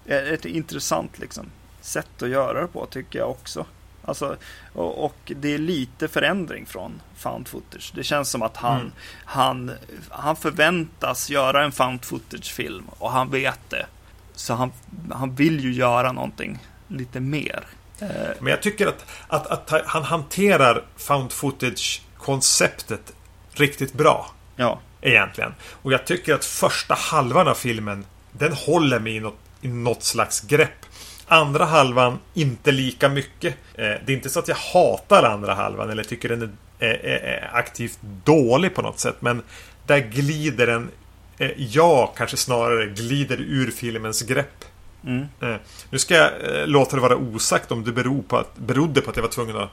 [0.06, 1.46] eh, ett intressant liksom,
[1.80, 3.66] sätt att göra det på tycker jag också.
[4.04, 4.36] Alltså,
[4.72, 7.92] och, och det är lite förändring från found footage.
[7.94, 8.92] Det känns som att han, Mm.
[9.24, 9.70] han,
[10.10, 13.86] han förväntas göra en found footage-film och han vet det.
[14.34, 14.72] Så han,
[15.12, 16.58] han vill ju göra någonting
[16.88, 17.64] lite mer.
[18.00, 18.08] Eh,
[18.40, 23.12] Men jag tycker att, att, att han hanterar found footage-konceptet
[23.52, 24.30] riktigt bra.
[24.56, 25.54] ja, Egentligen.
[25.82, 30.02] Och jag tycker att första halvan av filmen Den håller mig i något, i något
[30.02, 30.86] slags grepp.
[31.26, 33.54] Andra halvan inte lika mycket.
[33.74, 36.94] Eh, det är inte så att jag hatar andra halvan eller tycker den är, är,
[36.94, 39.16] är, är aktivt dålig på något sätt.
[39.20, 39.42] Men
[39.86, 40.90] där glider den
[41.38, 44.64] eh, Jag kanske snarare glider ur filmens grepp.
[45.06, 45.56] mm, Eh,
[45.90, 46.30] nu ska jag
[46.60, 49.30] eh, låta det vara osagt om det beror på att, berodde på att jag var
[49.30, 49.70] tvungen att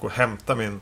[0.00, 0.80] gå och hämta min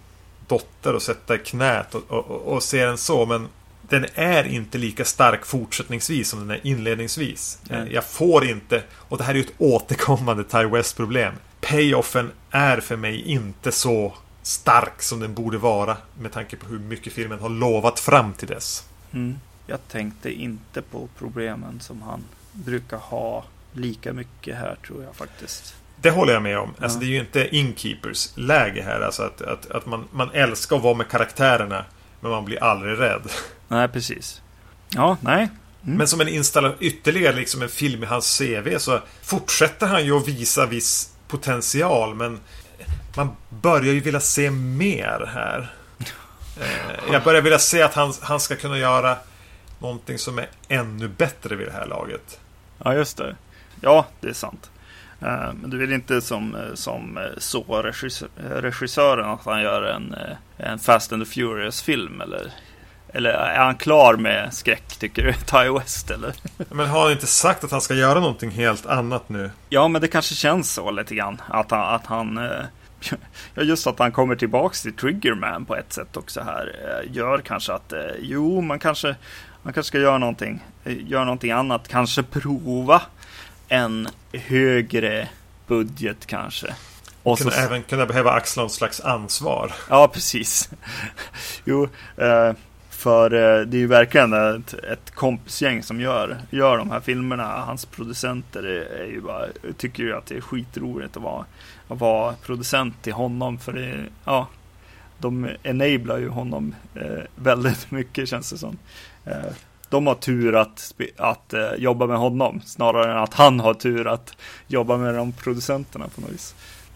[0.49, 3.27] dotter och sätta i knät och, och, och, och se den så.
[3.27, 3.49] Men
[3.89, 7.59] den är inte lika stark fortsättningsvis som den är inledningsvis.
[7.63, 7.89] Nej.
[7.93, 11.35] Jag får inte, och det här är ju ett återkommande Ty West-problem.
[11.61, 16.79] Payoffen är för mig inte så stark som den borde vara med tanke på hur
[16.79, 18.85] mycket filmen har lovat fram till dess.
[19.13, 19.39] mm.
[19.67, 25.75] Jag tänkte inte på problemen som han brukar ha lika mycket här tror jag faktiskt.
[25.97, 26.75] Det håller jag med om.
[26.81, 27.01] Alltså Ja.
[27.01, 29.01] det är ju inte Inkeepers läge här.
[29.01, 31.85] Alltså att, att, att man, man älskar att vara med karaktärerna.
[32.21, 33.23] Men man blir aldrig rädd.
[33.69, 34.41] Nej, precis.
[34.89, 35.49] Ja, nej.
[35.85, 35.97] Mm.
[35.99, 40.17] Men som en installation, ytterligare liksom en film i hans CV så fortsätter han ju
[40.17, 42.15] att visa viss potential.
[42.15, 42.41] Men
[43.17, 45.73] man börjar ju vilja se mer här.
[46.61, 49.17] Eh, Jag börjar vilja se att han, han ska kunna göra
[49.87, 52.41] någonting som är ännu bättre vid det här laget.
[52.85, 53.37] Ja, just det.
[53.81, 54.71] Ja, det är sant.
[55.21, 59.83] Eh, Men du vill inte som, eh, som eh, så regissö- regissören att han gör
[59.83, 60.15] en,
[60.57, 62.21] en Fast and the Furious-film?
[62.21, 62.53] Eller,
[63.09, 65.33] eller är han klar med skräck, tycker du?
[65.47, 66.33] Ty West, eller?
[66.71, 69.51] Men har han inte sagt att han ska göra någonting helt annat nu?
[69.69, 71.41] Ja, men det kanske känns så lite grann.
[71.49, 72.37] Att han, att han
[73.55, 76.73] ja, just att han kommer tillbaks till Triggerman på ett sätt också här.
[77.11, 79.17] Gör kanske att, jo, man kanske,
[79.65, 81.89] man kanske ska göra någonting, göra någonting annat.
[81.89, 83.03] Kanske prova
[83.69, 85.29] en högre
[85.67, 86.75] budget kanske.
[87.23, 89.73] Och kunna så, även kunna behöva axla något slags ansvar.
[89.89, 90.71] Ja, precis.
[91.65, 92.53] jo, eh,
[92.91, 97.45] för eh, det är ju verkligen ett, ett kompisgäng som gör, gör de här filmerna.
[97.45, 99.47] Hans producenter är, är ju bara,
[99.77, 101.45] tycker ju att det är skitroligt att vara,
[101.89, 103.59] att vara producent till honom.
[103.59, 104.49] För det, ja,
[105.19, 108.79] de enablar ju honom eh, väldigt mycket känns det som.
[109.25, 109.53] Eh,
[109.89, 114.07] de har tur att, att eh, jobba med honom snarare än att han har tur
[114.07, 116.55] att jobba med de producenterna på något vis.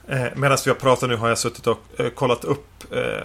[0.09, 1.79] Eh, Medan vi har pratat nu har jag suttit och
[2.15, 2.65] kollat upp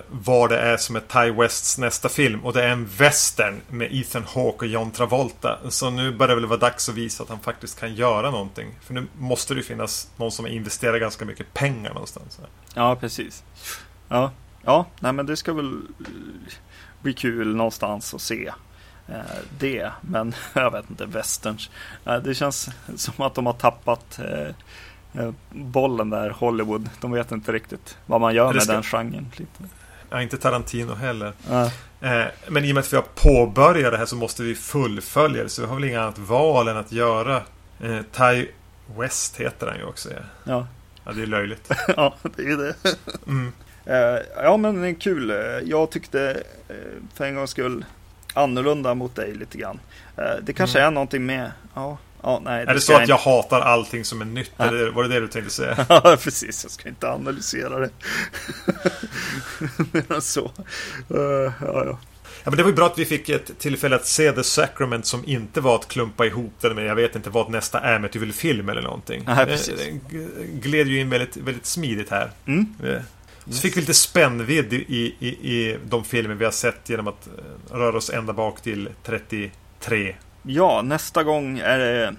[0.10, 2.46] vad det är som är Ty Wests nästa film.
[2.46, 5.60] Och det är en western med Ethan Hawke och John Travolta.
[5.70, 8.68] Så nu börjar det väl vara dags att visa att han faktiskt kan göra någonting.
[8.82, 12.40] För nu måste det ju finnas någon som investerar ganska mycket pengar någonstans.
[12.74, 13.44] Ja, precis.
[14.10, 14.32] Ja,
[14.64, 15.82] ja nej, men det ska väl
[17.02, 18.52] bli kul någonstans att se
[19.60, 19.92] det.
[20.02, 21.70] Men jag vet inte, westerns.
[22.06, 26.90] Eh, det känns som att de har tappat eh, eh, bollen där, Hollywood.
[27.02, 29.28] De vet inte riktigt vad man gör med ska- den genren.
[29.36, 29.64] Lite.
[30.10, 31.34] Ja, inte Tarantino heller.
[31.50, 34.56] Ja, Eh, Men i och med att vi har påbörjat det här så måste vi
[34.56, 35.50] fullfölja det.
[35.50, 37.42] Så vi har väl inget annat val än att göra
[37.82, 38.48] eh, Ty
[38.98, 40.10] West heter han ju också.
[40.12, 40.68] Ja, ja.
[41.06, 41.72] ja det är löjligt.
[41.98, 42.76] ja, det är det.
[43.28, 43.52] Mm.
[43.86, 45.30] Eh, ja, men det är kul.
[45.32, 46.76] Eh, Jag tyckte eh,
[47.14, 47.86] för en gångs skull
[48.34, 49.80] annorlunda mot dig lite grann.
[50.18, 51.52] Eh, det kanske är någonting med...
[51.76, 52.56] Ja, ja nej.
[52.62, 52.70] Mm.
[52.70, 54.52] Är det så att inte- jag hatar allting som är nytt?
[54.58, 54.66] Ja.
[54.66, 55.86] Eller var det det du tänkte säga?
[55.90, 56.64] Ja, precis.
[56.64, 57.90] Jag ska inte analysera det.
[59.92, 60.46] Mer än så.
[61.10, 61.20] Eh,
[61.62, 62.00] ja, ja.
[62.46, 65.06] Ja, men det var ju bra att vi fick ett tillfälle att se The Sacrament
[65.06, 68.82] som inte var att klumpa ihop det med jag vet inte vad nästa Amityville-film eller
[68.82, 69.24] någonting.
[69.28, 69.82] Nej, precis.
[69.88, 72.32] Eh, g- gled ju in väldigt, väldigt smidigt här.
[72.46, 72.66] Mm.
[73.50, 77.28] Så fick vi lite spännvidd i, i, i de filmer vi har sett genom att
[77.28, 80.16] eh, röra oss ända bak till 33.
[80.44, 82.16] ja, nästa gång är det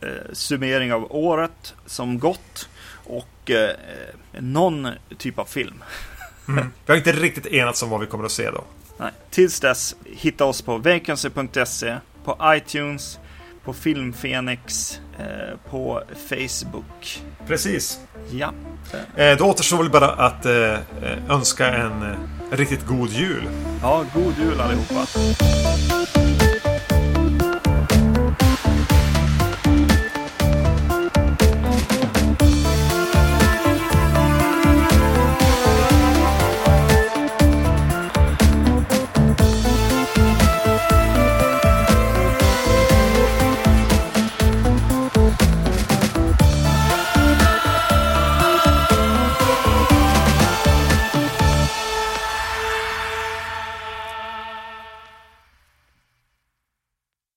[0.00, 2.68] eh, summering av året som gått
[3.04, 3.76] och eh,
[4.38, 5.84] någon typ av film.
[6.48, 6.66] Mm.
[6.86, 8.64] Vi har inte riktigt enats om vad vi kommer att se då.
[8.98, 9.12] Nej.
[9.30, 13.18] Tills dess, hitta oss på vacancy.se, på iTunes,
[13.64, 17.22] på Filmfenix, eh, på Facebook.
[17.46, 17.98] Precis.
[18.30, 18.52] Ja,
[19.16, 20.78] Eh, då återstår väl bara att eh, eh,
[21.30, 22.16] önska en eh,
[22.50, 23.48] riktigt god jul.
[23.82, 25.06] ja god jul allihopa.